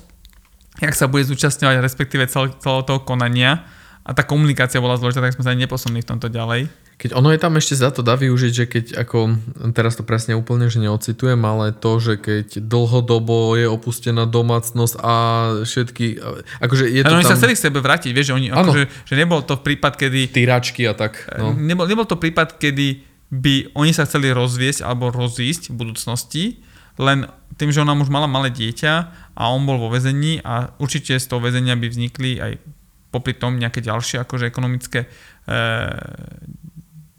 jak 0.77 0.93
sa 0.93 1.09
bude 1.09 1.25
zúčastňovať 1.25 1.81
respektíve 1.81 2.29
celého 2.29 2.53
toho 2.62 3.01
konania 3.01 3.65
a 4.05 4.13
tá 4.13 4.21
komunikácia 4.21 4.77
bola 4.77 4.99
zložitá, 5.01 5.25
tak 5.25 5.33
sme 5.33 5.47
sa 5.47 5.57
neposunuli 5.57 6.05
v 6.05 6.09
tomto 6.13 6.29
ďalej. 6.29 6.69
Keď 6.93 7.17
ono 7.17 7.34
je 7.34 7.39
tam 7.41 7.58
ešte 7.58 7.75
za 7.75 7.89
to 7.89 8.06
dá 8.06 8.13
využiť, 8.15 8.51
že 8.53 8.65
keď 8.69 8.86
ako, 9.01 9.36
teraz 9.73 9.97
to 9.97 10.06
presne 10.06 10.38
úplne, 10.38 10.69
že 10.69 10.77
neocitujem, 10.77 11.41
ale 11.41 11.73
to, 11.73 11.97
že 11.97 12.21
keď 12.21 12.63
dlhodobo 12.63 13.58
je 13.58 13.65
opustená 13.67 14.29
domácnosť 14.29 14.95
a 15.01 15.15
všetky, 15.65 16.21
akože 16.62 16.86
je 16.88 17.01
to 17.01 17.17
oni 17.17 17.25
tam 17.25 17.34
sa 17.34 17.39
chceli 17.41 17.58
k 17.58 17.63
sebe 17.65 17.79
vrátiť, 17.82 18.12
vieš, 18.13 18.32
že, 18.32 18.36
oni, 18.38 18.47
akože, 18.53 18.84
že 19.10 19.13
nebol 19.17 19.41
to 19.41 19.58
prípad, 19.58 19.97
kedy 19.97 20.32
tyračky 20.32 20.86
a 20.86 20.93
tak. 20.93 21.27
No. 21.36 21.51
Nebol, 21.58 21.89
nebol 21.89 22.06
to 22.06 22.15
prípad, 22.15 22.62
kedy 22.62 23.03
by 23.34 23.73
oni 23.73 23.91
sa 23.91 24.06
chceli 24.06 24.29
rozviesť 24.29 24.86
alebo 24.86 25.10
rozísť 25.10 25.73
v 25.73 25.75
budúcnosti, 25.75 26.43
len 27.01 27.25
tým, 27.58 27.73
že 27.73 27.82
ona 27.82 27.97
už 27.97 28.13
mala 28.13 28.29
malé 28.29 28.53
dieťa 28.53 28.93
a 29.34 29.43
on 29.49 29.65
bol 29.65 29.82
vo 29.82 29.89
väzení 29.89 30.41
a 30.45 30.77
určite 30.77 31.17
z 31.17 31.25
toho 31.25 31.41
väzenia 31.41 31.73
by 31.73 31.89
vznikli 31.89 32.38
aj 32.38 32.62
popri 33.13 33.38
tom 33.38 33.62
nejaké 33.62 33.82
ďalšie 33.82 34.21
akože 34.25 34.49
ekonomické 34.49 35.06
e, 35.06 35.08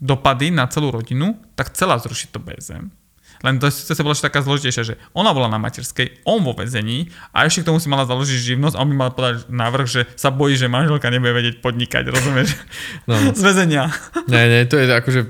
dopady 0.05 0.53
na 0.53 0.69
celú 0.69 0.93
rodinu, 0.93 1.33
tak 1.57 1.73
chcela 1.73 1.97
zrušiť 1.97 2.29
to 2.29 2.39
BSM. 2.39 2.93
Len 3.43 3.59
to 3.59 3.67
sa 3.67 3.99
bola 3.99 4.15
ešte 4.15 4.31
taká 4.31 4.39
zložitejšia, 4.45 4.83
že 4.87 4.95
ona 5.11 5.35
bola 5.35 5.51
na 5.51 5.59
materskej, 5.59 6.23
on 6.23 6.39
vo 6.45 6.55
väzení 6.55 7.11
a 7.35 7.43
ešte 7.43 7.65
k 7.65 7.67
tomu 7.67 7.83
si 7.83 7.91
mala 7.91 8.07
založiť 8.07 8.55
živnosť 8.55 8.75
a 8.77 8.81
on 8.81 8.89
by 8.89 8.95
mal 8.95 9.11
podať 9.11 9.51
návrh, 9.51 9.87
že 9.89 10.01
sa 10.15 10.31
bojí, 10.31 10.55
že 10.55 10.71
manželka 10.71 11.11
nebude 11.11 11.35
vedieť 11.35 11.59
podnikať, 11.59 12.07
rozumieš? 12.09 12.55
No. 13.09 13.19
Z 13.37 13.41
väzenia. 13.43 13.91
Nie, 14.31 14.47
nie, 14.47 14.63
to 14.69 14.79
je 14.79 14.85
akože... 14.87 15.21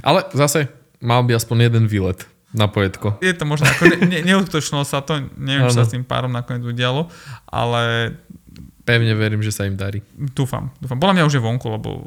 Ale 0.00 0.26
zase 0.32 0.72
mal 1.04 1.22
by 1.22 1.36
aspoň 1.36 1.68
jeden 1.68 1.84
výlet 1.86 2.24
na 2.50 2.66
pojetko. 2.66 3.20
Je 3.22 3.30
to 3.36 3.46
možno, 3.46 3.70
ako 3.70 3.94
ne, 4.10 4.26
ne, 4.26 4.34
sa 4.82 4.98
to, 5.04 5.22
neviem, 5.38 5.70
čo 5.70 5.76
sa 5.76 5.86
s 5.86 5.94
tým 5.94 6.02
párom 6.02 6.34
nakoniec 6.34 6.66
udialo, 6.66 7.06
ale 7.46 8.16
Pevne 8.82 9.14
verím, 9.14 9.38
že 9.38 9.54
sa 9.54 9.70
im 9.70 9.78
darí. 9.78 10.02
dúfam, 10.18 10.74
dúfam. 10.82 10.98
Podľa 10.98 11.14
mňa 11.20 11.28
už 11.30 11.34
je 11.38 11.42
vonku, 11.46 11.66
lebo 11.70 12.02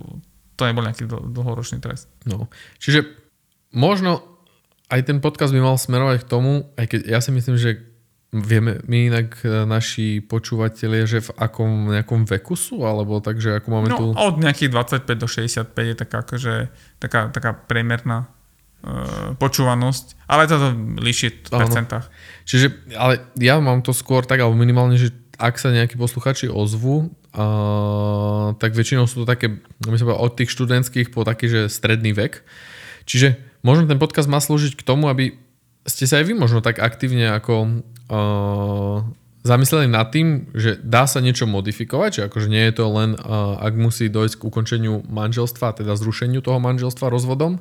to 0.64 0.72
nebol 0.72 0.88
nejaký 0.88 1.04
dl- 1.04 1.28
dlhoročný 1.28 1.84
trest. 1.84 2.08
No. 2.24 2.48
Čiže 2.80 3.04
možno 3.76 4.24
aj 4.88 5.04
ten 5.04 5.20
podcast 5.20 5.52
by 5.52 5.60
mal 5.60 5.76
smerovať 5.76 6.24
k 6.24 6.30
tomu, 6.32 6.72
aj 6.80 6.86
keď 6.88 7.00
ja 7.12 7.20
si 7.20 7.36
myslím, 7.36 7.60
že 7.60 7.84
vieme 8.34 8.82
my 8.90 9.14
inak 9.14 9.38
e, 9.46 9.66
naši 9.70 10.18
počúvatelia, 10.24 11.06
že 11.06 11.22
v 11.22 11.30
akom 11.38 11.94
nejakom 11.94 12.26
veku 12.26 12.58
sú, 12.58 12.82
alebo 12.82 13.22
takže 13.22 13.62
ako 13.62 13.68
máme 13.70 13.88
No, 13.94 13.98
tu... 13.98 14.06
od 14.18 14.36
nejakých 14.42 14.74
25 15.06 15.22
do 15.22 15.28
65 15.30 15.70
je 15.70 15.96
taká, 15.98 16.18
akože, 16.26 16.54
taká, 16.98 17.30
taká 17.30 17.54
priemerná 17.54 18.26
uh, 18.82 19.38
počúvanosť, 19.38 20.26
ale 20.26 20.50
to 20.50 20.58
líši 20.98 21.46
v 21.46 21.50
Áno. 21.54 21.62
percentách. 21.62 22.10
Čiže, 22.50 22.94
ale 22.98 23.22
ja 23.38 23.62
mám 23.62 23.86
to 23.86 23.94
skôr 23.94 24.26
tak, 24.26 24.42
alebo 24.42 24.58
minimálne, 24.58 24.98
že 24.98 25.14
ak 25.38 25.62
sa 25.62 25.70
nejakí 25.70 25.94
posluchači 25.94 26.50
ozvú, 26.50 27.14
uh, 27.34 28.56
tak 28.58 28.78
väčšinou 28.78 29.10
sú 29.10 29.24
to 29.24 29.26
také, 29.30 29.60
myslím, 29.86 30.14
od 30.14 30.34
tých 30.38 30.54
študentských 30.54 31.10
po 31.10 31.26
taký, 31.26 31.50
že 31.50 31.62
stredný 31.68 32.14
vek. 32.14 32.46
Čiže 33.04 33.36
možno 33.66 33.90
ten 33.90 34.00
podcast 34.00 34.32
má 34.32 34.40
slúžiť 34.40 34.80
k 34.80 34.86
tomu, 34.86 35.12
aby 35.12 35.36
ste 35.84 36.08
sa 36.08 36.24
aj 36.24 36.26
vy 36.32 36.34
možno 36.38 36.64
tak 36.64 36.80
aktívne 36.80 37.36
ako 37.36 37.84
uh, 38.08 39.04
zamysleli 39.44 39.92
nad 39.92 40.08
tým, 40.08 40.48
že 40.56 40.80
dá 40.80 41.04
sa 41.04 41.20
niečo 41.20 41.44
modifikovať, 41.44 42.12
že 42.16 42.22
akože 42.32 42.48
nie 42.48 42.64
je 42.72 42.74
to 42.80 42.86
len, 42.88 43.20
uh, 43.20 43.60
ak 43.60 43.76
musí 43.76 44.08
dojsť 44.08 44.40
k 44.40 44.48
ukončeniu 44.48 45.04
manželstva, 45.12 45.76
teda 45.76 46.00
zrušeniu 46.00 46.40
toho 46.40 46.64
manželstva 46.64 47.12
rozvodom, 47.12 47.60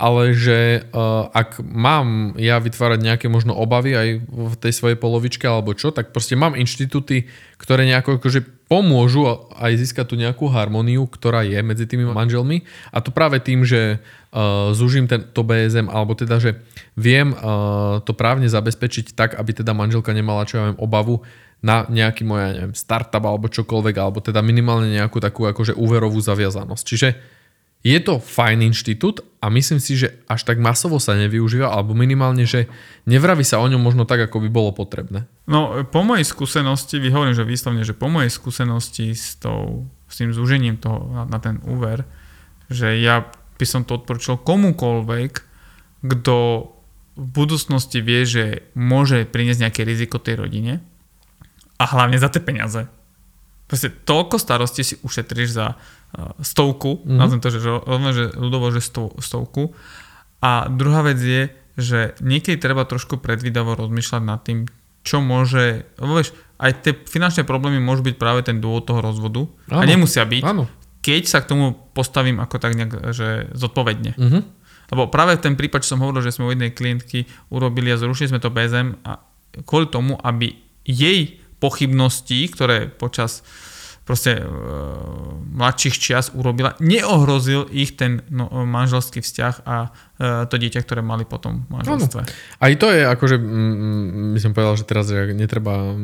ale 0.00 0.32
že 0.32 0.88
uh, 0.88 1.28
ak 1.36 1.60
mám 1.60 2.32
ja 2.40 2.56
vytvárať 2.56 3.04
nejaké 3.04 3.26
možno 3.28 3.52
obavy 3.52 3.92
aj 3.92 4.08
v 4.24 4.54
tej 4.56 4.72
svojej 4.72 4.96
polovičke 4.96 5.44
alebo 5.44 5.76
čo, 5.76 5.92
tak 5.92 6.16
proste 6.16 6.40
mám 6.40 6.56
inštitúty, 6.56 7.28
ktoré 7.60 7.84
nejako 7.84 8.16
akože 8.16 8.59
pomôžu 8.70 9.26
aj 9.58 9.82
získať 9.82 10.06
tu 10.06 10.14
nejakú 10.14 10.46
harmóniu, 10.46 11.10
ktorá 11.10 11.42
je 11.42 11.58
medzi 11.58 11.90
tými 11.90 12.06
manželmi 12.06 12.62
a 12.94 13.02
to 13.02 13.10
práve 13.10 13.42
tým, 13.42 13.66
že 13.66 13.98
uh, 13.98 14.70
zúžim 14.70 15.10
ten, 15.10 15.26
to 15.34 15.42
BSM, 15.42 15.90
alebo 15.90 16.14
teda, 16.14 16.38
že 16.38 16.62
viem 16.94 17.34
uh, 17.34 17.98
to 18.06 18.14
právne 18.14 18.46
zabezpečiť 18.46 19.18
tak, 19.18 19.34
aby 19.34 19.50
teda 19.58 19.74
manželka 19.74 20.14
nemala, 20.14 20.46
čo 20.46 20.62
ja 20.62 20.70
viem, 20.70 20.78
obavu 20.78 21.26
na 21.58 21.82
nejaký 21.90 22.22
môj, 22.22 22.38
ja 22.38 22.50
neviem, 22.54 22.74
startup 22.78 23.26
alebo 23.26 23.50
čokoľvek, 23.50 23.96
alebo 23.98 24.22
teda 24.22 24.38
minimálne 24.38 24.88
nejakú 24.94 25.18
takú 25.18 25.50
akože 25.50 25.74
úverovú 25.74 26.22
zaviazanosť. 26.22 26.84
Čiže 26.86 27.08
je 27.80 27.98
to 28.00 28.20
fajn 28.20 28.60
inštitút 28.68 29.24
a 29.40 29.48
myslím 29.48 29.80
si, 29.80 29.96
že 29.96 30.20
až 30.28 30.44
tak 30.44 30.60
masovo 30.60 31.00
sa 31.00 31.16
nevyužíva, 31.16 31.72
alebo 31.72 31.96
minimálne, 31.96 32.44
že 32.44 32.68
nevraví 33.08 33.40
sa 33.40 33.56
o 33.56 33.64
ňom 33.64 33.80
možno 33.80 34.04
tak, 34.04 34.20
ako 34.28 34.44
by 34.44 34.48
bolo 34.52 34.76
potrebné. 34.76 35.24
No, 35.48 35.80
po 35.88 36.04
mojej 36.04 36.28
skúsenosti, 36.28 37.00
vy 37.00 37.08
hovorím, 37.08 37.32
že 37.32 37.48
výslovne, 37.48 37.80
že 37.80 37.96
po 37.96 38.12
mojej 38.12 38.28
skúsenosti 38.28 39.16
s, 39.16 39.40
tou, 39.40 39.88
s 40.12 40.20
tým 40.20 40.36
zúžením 40.36 40.76
toho 40.76 41.08
na, 41.08 41.22
na 41.24 41.38
ten 41.40 41.56
úver, 41.64 42.04
že 42.68 43.00
ja 43.00 43.32
by 43.56 43.64
som 43.64 43.88
to 43.88 43.96
odporúčal 43.96 44.36
komukoľvek, 44.36 45.32
kto 46.04 46.36
v 47.16 47.26
budúcnosti 47.32 48.04
vie, 48.04 48.28
že 48.28 48.44
môže 48.76 49.24
priniesť 49.24 49.60
nejaké 49.64 49.82
riziko 49.88 50.20
tej 50.20 50.40
rodine 50.44 50.84
a 51.80 51.84
hlavne 51.88 52.20
za 52.20 52.28
tie 52.28 52.44
peniaze. 52.44 52.88
Proste 53.70 53.94
toľko 53.94 54.36
starostí 54.42 54.82
si 54.82 54.98
ušetríš 54.98 55.54
za 55.54 55.78
uh, 55.78 56.34
stovku, 56.42 57.06
mm-hmm. 57.06 57.18
nazvem 57.22 57.38
to, 57.38 57.48
že, 57.54 57.60
že 58.10 58.24
ľudovo, 58.34 58.74
že 58.74 58.82
sto, 58.82 59.14
stovku. 59.22 59.70
A 60.42 60.66
druhá 60.66 61.06
vec 61.06 61.22
je, 61.22 61.54
že 61.78 62.18
niekedy 62.18 62.58
treba 62.58 62.82
trošku 62.82 63.22
predvídavo 63.22 63.78
rozmýšľať 63.78 64.22
nad 64.26 64.42
tým, 64.42 64.66
čo 65.06 65.22
môže, 65.22 65.86
vieš, 65.96 66.34
aj 66.60 66.84
tie 66.84 66.92
finančné 66.92 67.46
problémy 67.46 67.80
môžu 67.80 68.04
byť 68.04 68.16
práve 68.20 68.42
ten 68.44 68.60
dôvod 68.60 68.84
toho 68.84 69.00
rozvodu 69.00 69.48
ano. 69.72 69.80
a 69.80 69.82
nemusia 69.88 70.28
byť, 70.28 70.42
ano. 70.44 70.68
keď 71.00 71.22
sa 71.24 71.40
k 71.40 71.48
tomu 71.56 71.72
postavím 71.96 72.36
ako 72.42 72.56
tak 72.60 72.76
nejak, 72.76 73.14
že 73.16 73.48
zodpovedne. 73.56 74.12
Mm-hmm. 74.18 74.42
Lebo 74.90 75.08
práve 75.08 75.38
ten 75.40 75.56
prípad, 75.56 75.86
čo 75.86 75.96
som 75.96 76.02
hovoril, 76.04 76.26
že 76.26 76.34
sme 76.34 76.50
u 76.50 76.52
jednej 76.52 76.74
klientky 76.74 77.24
urobili 77.48 77.94
a 77.94 77.96
zrušili 77.96 78.34
sme 78.34 78.42
to 78.42 78.52
BZM 78.52 79.00
a 79.06 79.22
kvôli 79.64 79.88
tomu, 79.88 80.18
aby 80.20 80.52
jej 80.84 81.39
pochybností, 81.60 82.48
ktoré 82.50 82.88
počas 82.88 83.44
proste 84.10 84.42
e, 84.42 84.44
mladších 85.54 85.94
čias 85.94 86.34
urobila, 86.34 86.74
neohrozil 86.82 87.70
ich 87.70 87.94
ten 87.94 88.26
no, 88.26 88.50
manželský 88.66 89.22
vzťah 89.22 89.54
a 89.62 89.76
e, 89.86 89.88
to 90.50 90.58
dieťa, 90.58 90.82
ktoré 90.82 90.98
mali 90.98 91.22
potom 91.22 91.68
v 91.70 91.78
manželstve. 91.78 92.20
Ano. 92.26 92.32
Aj 92.58 92.72
to 92.74 92.90
je 92.90 93.06
akože, 93.06 93.36
my 94.34 94.38
som 94.42 94.50
povedal, 94.50 94.74
že 94.74 94.88
teraz 94.88 95.06
že 95.06 95.30
netreba 95.30 95.94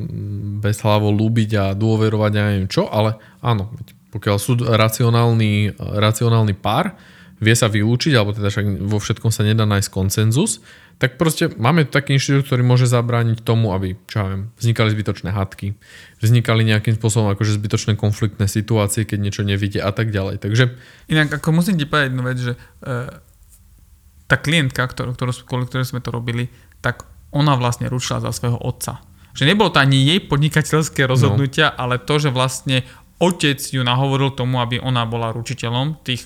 bez 0.62 0.78
hlavo 0.86 1.10
lúbiť 1.10 1.50
a 1.58 1.64
dôverovať 1.74 2.32
a 2.36 2.40
neviem 2.46 2.70
čo, 2.70 2.86
ale 2.86 3.18
áno, 3.42 3.74
pokiaľ 4.14 4.36
sú 4.38 4.54
racionálny, 4.62 5.74
racionálny 5.74 6.54
pár, 6.54 6.94
vie 7.36 7.54
sa 7.54 7.68
vylúčiť, 7.68 8.12
alebo 8.16 8.32
teda 8.32 8.48
však 8.48 8.66
vo 8.80 8.96
všetkom 8.96 9.28
sa 9.28 9.44
nedá 9.44 9.68
nájsť 9.68 9.88
koncenzus, 9.92 10.64
tak 10.96 11.20
proste 11.20 11.52
máme 11.60 11.84
taký 11.84 12.16
inštitút, 12.16 12.48
ktorý 12.48 12.64
môže 12.64 12.88
zabrániť 12.88 13.44
tomu, 13.44 13.76
aby, 13.76 14.00
čo 14.08 14.24
ja 14.24 14.26
viem, 14.32 14.42
vznikali 14.56 14.88
zbytočné 14.96 15.28
hadky, 15.28 15.76
vznikali 16.24 16.64
nejakým 16.64 16.96
spôsobom 16.96 17.28
akože 17.36 17.60
zbytočné 17.60 18.00
konfliktné 18.00 18.48
situácie, 18.48 19.04
keď 19.04 19.18
niečo 19.20 19.42
nevidie 19.44 19.84
a 19.84 19.92
tak 19.92 20.08
ďalej. 20.08 20.40
Takže... 20.40 20.72
Inak 21.12 21.36
ako 21.36 21.52
musím 21.52 21.76
ti 21.76 21.84
povedať 21.84 22.08
jednu 22.08 22.22
vec, 22.24 22.38
že 22.40 22.52
e, 22.56 22.58
tá 24.24 24.36
klientka, 24.40 24.88
ktorú, 24.88 25.12
ktorú, 25.12 25.32
kvôli 25.44 25.68
ktorej 25.68 25.92
sme 25.92 26.00
to 26.00 26.08
robili, 26.08 26.48
tak 26.80 27.04
ona 27.28 27.52
vlastne 27.60 27.92
ručila 27.92 28.24
za 28.24 28.32
svojho 28.32 28.56
otca. 28.56 29.04
Že 29.36 29.52
nebolo 29.52 29.68
to 29.68 29.84
ani 29.84 30.00
jej 30.00 30.24
podnikateľské 30.24 31.04
no. 31.04 31.12
rozhodnutia, 31.12 31.76
no. 31.76 31.84
ale 31.84 32.00
to, 32.00 32.16
že 32.16 32.32
vlastne 32.32 32.88
otec 33.20 33.60
ju 33.60 33.84
nahovoril 33.84 34.32
tomu, 34.32 34.64
aby 34.64 34.80
ona 34.80 35.04
bola 35.04 35.28
ručiteľom 35.36 36.00
tých 36.00 36.24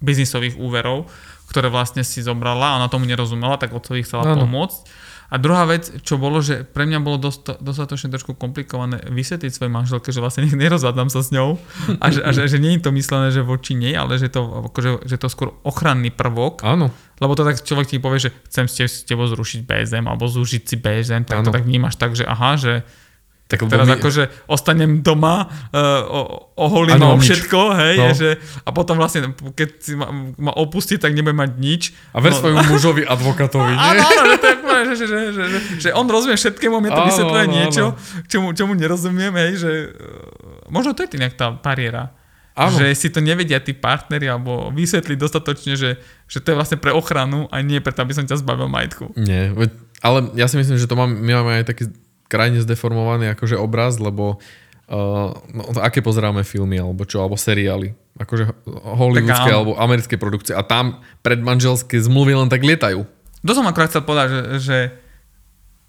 biznisových 0.00 0.56
úverov, 0.56 1.08
ktoré 1.52 1.68
vlastne 1.68 2.02
si 2.02 2.24
zobrala 2.24 2.74
a 2.74 2.76
ona 2.80 2.88
tomu 2.88 3.04
nerozumela, 3.04 3.60
tak 3.60 3.76
otcovi 3.76 4.04
chcela 4.04 4.24
ano. 4.24 4.44
pomôcť. 4.44 5.08
A 5.30 5.38
druhá 5.38 5.62
vec, 5.62 5.86
čo 6.02 6.18
bolo, 6.18 6.42
že 6.42 6.66
pre 6.66 6.90
mňa 6.90 6.98
bolo 7.06 7.14
dosť, 7.22 7.62
dostatočne 7.62 8.10
trošku 8.10 8.34
komplikované 8.34 8.98
vysvetliť 9.06 9.54
svojej 9.54 9.70
manželke, 9.70 10.10
že 10.10 10.18
vlastne 10.18 10.42
nerozhádam 10.58 11.06
sa 11.06 11.22
s 11.22 11.30
ňou 11.30 11.54
a 12.02 12.06
že, 12.10 12.20
a 12.26 12.34
že, 12.34 12.50
že 12.50 12.58
nie 12.58 12.74
je 12.74 12.82
to 12.82 12.90
myslené, 12.90 13.30
že 13.30 13.46
voči 13.46 13.78
nej, 13.78 13.94
ale 13.94 14.18
že 14.18 14.26
to, 14.26 14.66
akože, 14.74 15.06
že 15.06 15.16
to 15.22 15.30
skôr 15.30 15.54
ochranný 15.62 16.10
prvok. 16.10 16.66
Áno. 16.66 16.90
Lebo 17.22 17.38
to 17.38 17.46
tak 17.46 17.62
človek 17.62 17.86
ti 17.94 18.02
povie, 18.02 18.26
že 18.26 18.34
chcem 18.50 18.66
s 18.66 19.06
tebou 19.06 19.30
zrušiť 19.30 19.62
BSM 19.62 20.10
alebo 20.10 20.26
zúžiť 20.26 20.62
si 20.66 20.74
BSM, 20.74 21.22
tak 21.22 21.46
ano. 21.46 21.46
to 21.46 21.54
tak 21.54 21.62
vnímaš 21.62 21.94
tak, 21.94 22.18
že 22.18 22.26
aha, 22.26 22.58
že 22.58 22.82
tak 23.50 23.66
teraz 23.66 23.90
my... 23.90 23.98
akože 23.98 24.46
ostanem 24.46 25.02
doma, 25.02 25.50
uh, 25.74 26.54
oholím 26.54 27.02
o 27.02 27.18
všetko, 27.18 27.60
hej, 27.74 27.96
no. 27.98 28.14
že, 28.14 28.38
a 28.62 28.70
potom 28.70 28.94
vlastne, 28.94 29.34
keď 29.34 29.68
si 29.82 29.98
ma, 29.98 30.06
ma 30.38 30.54
opustí, 30.54 31.02
tak 31.02 31.18
nebudem 31.18 31.34
mať 31.34 31.52
nič. 31.58 31.82
A 32.14 32.22
ver 32.22 32.30
no, 32.30 32.38
svojmu 32.38 32.62
mužovi 32.78 33.02
advokatovi, 33.02 33.74
nie? 33.74 33.82
Áno, 33.82 34.06
áno, 34.06 34.22
že, 34.30 34.36
to 34.38 34.46
je, 34.46 34.56
že, 34.62 34.94
že, 34.94 35.06
že, 35.10 35.18
že, 35.34 35.58
že 35.82 35.88
on 35.90 36.06
rozumie 36.06 36.38
všetkému, 36.38 36.78
mne 36.78 36.94
to 36.94 37.02
vysvetľuje 37.10 37.46
niečo, 37.50 37.84
čomu, 38.30 38.54
čomu 38.54 38.78
nerozumiem, 38.78 39.34
hej, 39.34 39.52
že 39.58 39.70
uh, 39.90 40.70
možno 40.70 40.94
to 40.94 41.02
je 41.02 41.18
nejak 41.18 41.34
tá 41.34 41.50
bariéra. 41.50 42.14
Áno. 42.54 42.76
Že 42.76 42.86
si 42.92 43.08
to 43.08 43.22
nevedia 43.22 43.62
tí 43.62 43.72
partneri 43.72 44.26
alebo 44.26 44.74
vysvetliť 44.74 45.16
dostatočne, 45.16 45.78
že, 45.78 45.96
že 46.26 46.38
to 46.42 46.52
je 46.52 46.58
vlastne 46.58 46.78
pre 46.82 46.90
ochranu 46.92 47.46
a 47.48 47.62
nie 47.62 47.78
preto, 47.80 48.02
aby 48.02 48.12
som 48.12 48.26
ťa 48.26 48.42
zbavil 48.42 48.68
majetku. 48.68 49.14
Nie, 49.16 49.54
ale 50.02 50.18
ja 50.36 50.44
si 50.50 50.60
myslím, 50.60 50.76
že 50.76 50.88
to 50.90 50.98
mám, 50.98 51.08
my 51.08 51.30
máme 51.40 51.52
aj 51.62 51.64
taký 51.72 51.84
krajne 52.30 52.62
zdeformovaný 52.62 53.34
akože 53.34 53.58
obraz, 53.58 53.98
lebo 53.98 54.38
uh, 54.38 55.34
no, 55.50 55.62
aké 55.82 55.98
pozeráme 55.98 56.46
filmy 56.46 56.78
alebo 56.78 57.02
čo, 57.02 57.18
alebo 57.18 57.34
seriály. 57.34 57.98
Akože 58.22 58.54
hollywoodske 58.86 59.50
alebo 59.50 59.74
americké 59.74 60.14
produkcie. 60.14 60.54
A 60.54 60.62
tam 60.62 61.02
predmanželské 61.26 61.98
zmluvy 61.98 62.38
len 62.38 62.46
tak 62.46 62.62
lietajú. 62.62 63.02
To 63.40 63.52
som 63.56 63.66
akorát 63.66 63.90
chcel 63.90 64.04
povedať, 64.04 64.28
že, 64.30 64.42
že 64.60 64.76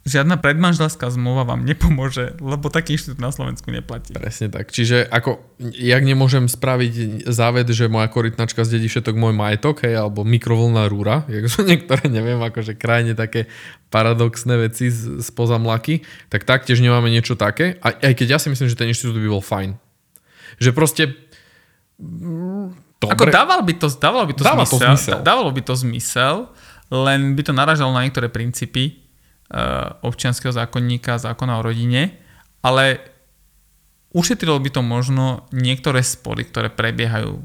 žiadna 0.02 0.42
predmanželská 0.42 1.14
zmluva 1.14 1.46
vám 1.46 1.62
nepomôže, 1.62 2.34
lebo 2.42 2.74
taký 2.74 2.98
inštitút 2.98 3.22
na 3.22 3.30
Slovensku 3.30 3.70
neplatí. 3.70 4.18
Presne 4.18 4.50
tak. 4.50 4.74
Čiže 4.74 5.06
ako, 5.06 5.42
jak 5.62 6.02
nemôžem 6.02 6.50
spraviť 6.50 7.26
záved, 7.30 7.70
že 7.70 7.86
moja 7.86 8.10
korytnačka 8.10 8.66
zdedí 8.66 8.90
všetok 8.90 9.14
môj 9.14 9.38
majetok, 9.38 9.86
hej, 9.86 10.02
alebo 10.02 10.26
mikrovlná 10.26 10.90
rúra, 10.90 11.24
jak 11.30 11.46
sú 11.46 11.62
niektoré, 11.62 12.10
neviem, 12.10 12.42
akože 12.42 12.74
krajne 12.74 13.14
také 13.14 13.46
paradoxné 13.94 14.58
veci 14.58 14.90
z, 14.90 15.22
z 15.22 15.30
pozamlaky, 15.38 16.02
tak 16.34 16.50
taktiež 16.50 16.82
nemáme 16.82 17.14
niečo 17.14 17.38
také. 17.38 17.78
A, 17.86 17.94
aj 17.94 18.14
keď 18.18 18.28
ja 18.36 18.40
si 18.42 18.50
myslím, 18.50 18.68
že 18.72 18.80
ten 18.80 18.90
inštitút 18.90 19.22
by 19.22 19.30
bol 19.30 19.44
fajn. 19.44 19.78
Že 20.58 20.72
proste 20.74 21.04
Dobre. 23.02 23.18
Ako 23.18 23.26
dával 23.34 23.62
by 23.66 23.74
to, 23.82 23.88
dávalo 23.98 24.26
by 24.30 24.34
to, 24.38 24.44
Dáva 24.46 24.62
zmysel, 24.62 24.78
to 24.78 24.86
zmysel. 24.86 25.20
Dávalo 25.26 25.50
by 25.50 25.62
to 25.66 25.74
zmysel, 25.74 26.36
len 26.94 27.34
by 27.34 27.42
to 27.42 27.54
naražalo 27.54 27.90
na 27.98 28.06
niektoré 28.06 28.30
princípy, 28.30 29.01
občianského 30.02 30.56
zákonníka, 30.56 31.20
zákona 31.20 31.60
o 31.60 31.66
rodine, 31.66 32.16
ale 32.64 33.04
ušetrilo 34.16 34.60
by 34.60 34.70
to 34.72 34.82
možno 34.84 35.48
niektoré 35.52 36.00
spory, 36.04 36.48
ktoré 36.48 36.72
prebiehajú 36.72 37.36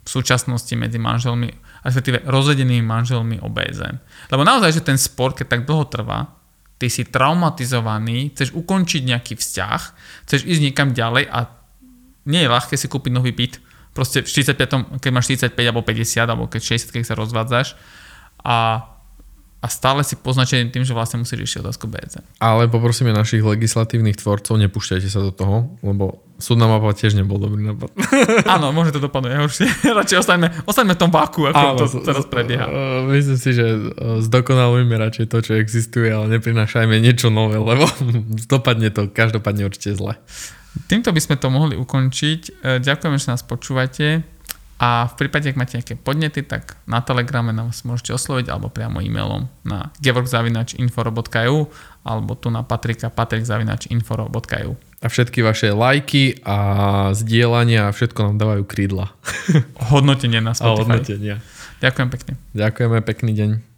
v 0.00 0.08
súčasnosti 0.08 0.72
medzi 0.74 0.98
manželmi, 0.98 1.50
respektíve 1.86 2.26
rozvedenými 2.26 2.82
manželmi 2.82 3.36
o 3.44 3.48
BZM. 3.52 3.96
Lebo 4.32 4.42
naozaj, 4.42 4.80
že 4.80 4.86
ten 4.86 4.98
spor, 4.98 5.36
keď 5.36 5.46
tak 5.46 5.62
dlho 5.68 5.86
trvá, 5.86 6.34
ty 6.80 6.88
si 6.88 7.04
traumatizovaný, 7.04 8.32
chceš 8.32 8.56
ukončiť 8.56 9.02
nejaký 9.04 9.34
vzťah, 9.36 9.80
chceš 10.26 10.48
ísť 10.48 10.62
niekam 10.64 10.96
ďalej 10.96 11.28
a 11.28 11.52
nie 12.26 12.40
je 12.42 12.48
ľahké 12.48 12.74
si 12.80 12.88
kúpiť 12.88 13.12
nový 13.12 13.36
byt. 13.36 13.60
Proste 13.92 14.24
v 14.24 14.28
45, 14.30 15.02
keď 15.02 15.10
máš 15.12 15.28
45 15.28 15.60
alebo 15.60 15.84
50, 15.84 16.24
alebo 16.24 16.44
keď 16.48 16.80
60, 16.80 16.94
keď 16.96 17.02
sa 17.04 17.14
rozvádzaš 17.18 17.68
a 18.40 18.56
a 19.60 19.68
stále 19.68 20.00
si 20.00 20.16
poznačený 20.16 20.72
tým, 20.72 20.88
že 20.88 20.96
vlastne 20.96 21.20
musíš 21.20 21.36
riešiť 21.44 21.58
otázku 21.60 21.84
BC. 21.84 22.24
Ale 22.40 22.64
poprosíme 22.72 23.12
našich 23.12 23.44
legislatívnych 23.44 24.16
tvorcov, 24.16 24.56
nepúšťajte 24.56 25.08
sa 25.12 25.20
do 25.20 25.28
toho, 25.36 25.76
lebo 25.84 26.24
súdna 26.40 26.64
mapa 26.64 26.96
tiež 26.96 27.12
nebol 27.12 27.36
dobrý 27.36 27.68
nápad. 27.68 27.92
Áno, 28.56 28.72
môže 28.72 28.96
to 28.96 29.04
dopadnúť 29.04 29.36
horšie. 29.36 29.68
Radšej 30.00 30.16
ostaňme, 30.24 30.48
ostaňme 30.64 30.96
v 30.96 31.00
tom 31.04 31.12
váku, 31.12 31.44
ako 31.52 31.60
Áno, 31.60 31.76
to 31.76 32.00
teraz 32.00 32.24
prebieha. 32.24 32.64
Myslím 33.04 33.36
si, 33.36 33.50
že 33.52 33.66
zdokonalujeme 34.24 34.96
radšej 34.96 35.26
to, 35.28 35.38
čo 35.44 35.52
existuje, 35.60 36.08
ale 36.08 36.40
neprinášajme 36.40 36.96
niečo 36.96 37.28
nové, 37.28 37.60
lebo 37.60 37.84
dopadne 38.52 38.88
to 38.88 39.12
každopádne 39.12 39.68
určite 39.68 39.92
zle. 39.92 40.16
Týmto 40.88 41.12
by 41.12 41.20
sme 41.20 41.36
to 41.36 41.52
mohli 41.52 41.76
ukončiť. 41.76 42.40
E, 42.48 42.80
ďakujem, 42.80 43.18
že 43.20 43.28
nás 43.28 43.42
počúvate. 43.44 44.24
A 44.80 45.12
v 45.12 45.14
prípade, 45.20 45.52
ak 45.52 45.60
máte 45.60 45.76
nejaké 45.76 45.92
podnety, 45.92 46.40
tak 46.40 46.80
na 46.88 47.04
Telegrame 47.04 47.52
nás 47.52 47.84
môžete 47.84 48.16
osloviť 48.16 48.48
alebo 48.48 48.72
priamo 48.72 49.04
e-mailom 49.04 49.44
na 49.60 49.92
gevorgzavinačinforo.eu 50.00 51.68
alebo 52.00 52.32
tu 52.32 52.48
na 52.48 52.64
Patrika 52.64 53.12
patrikzavinačinforo.eu 53.12 54.72
A 55.04 55.06
všetky 55.06 55.44
vaše 55.44 55.76
lajky 55.76 56.40
a 56.48 56.56
zdieľania 57.12 57.92
a 57.92 57.94
všetko 57.94 58.32
nám 58.32 58.36
dávajú 58.40 58.64
krídla. 58.64 59.12
Hodnotenie 59.92 60.40
na 60.40 60.56
Spotify. 60.56 60.72
A 60.72 60.80
hodnotenia. 60.80 61.36
Ďakujem 61.84 62.08
pekne. 62.08 62.32
Ďakujeme, 62.56 62.98
pekný 63.04 63.32
deň. 63.36 63.69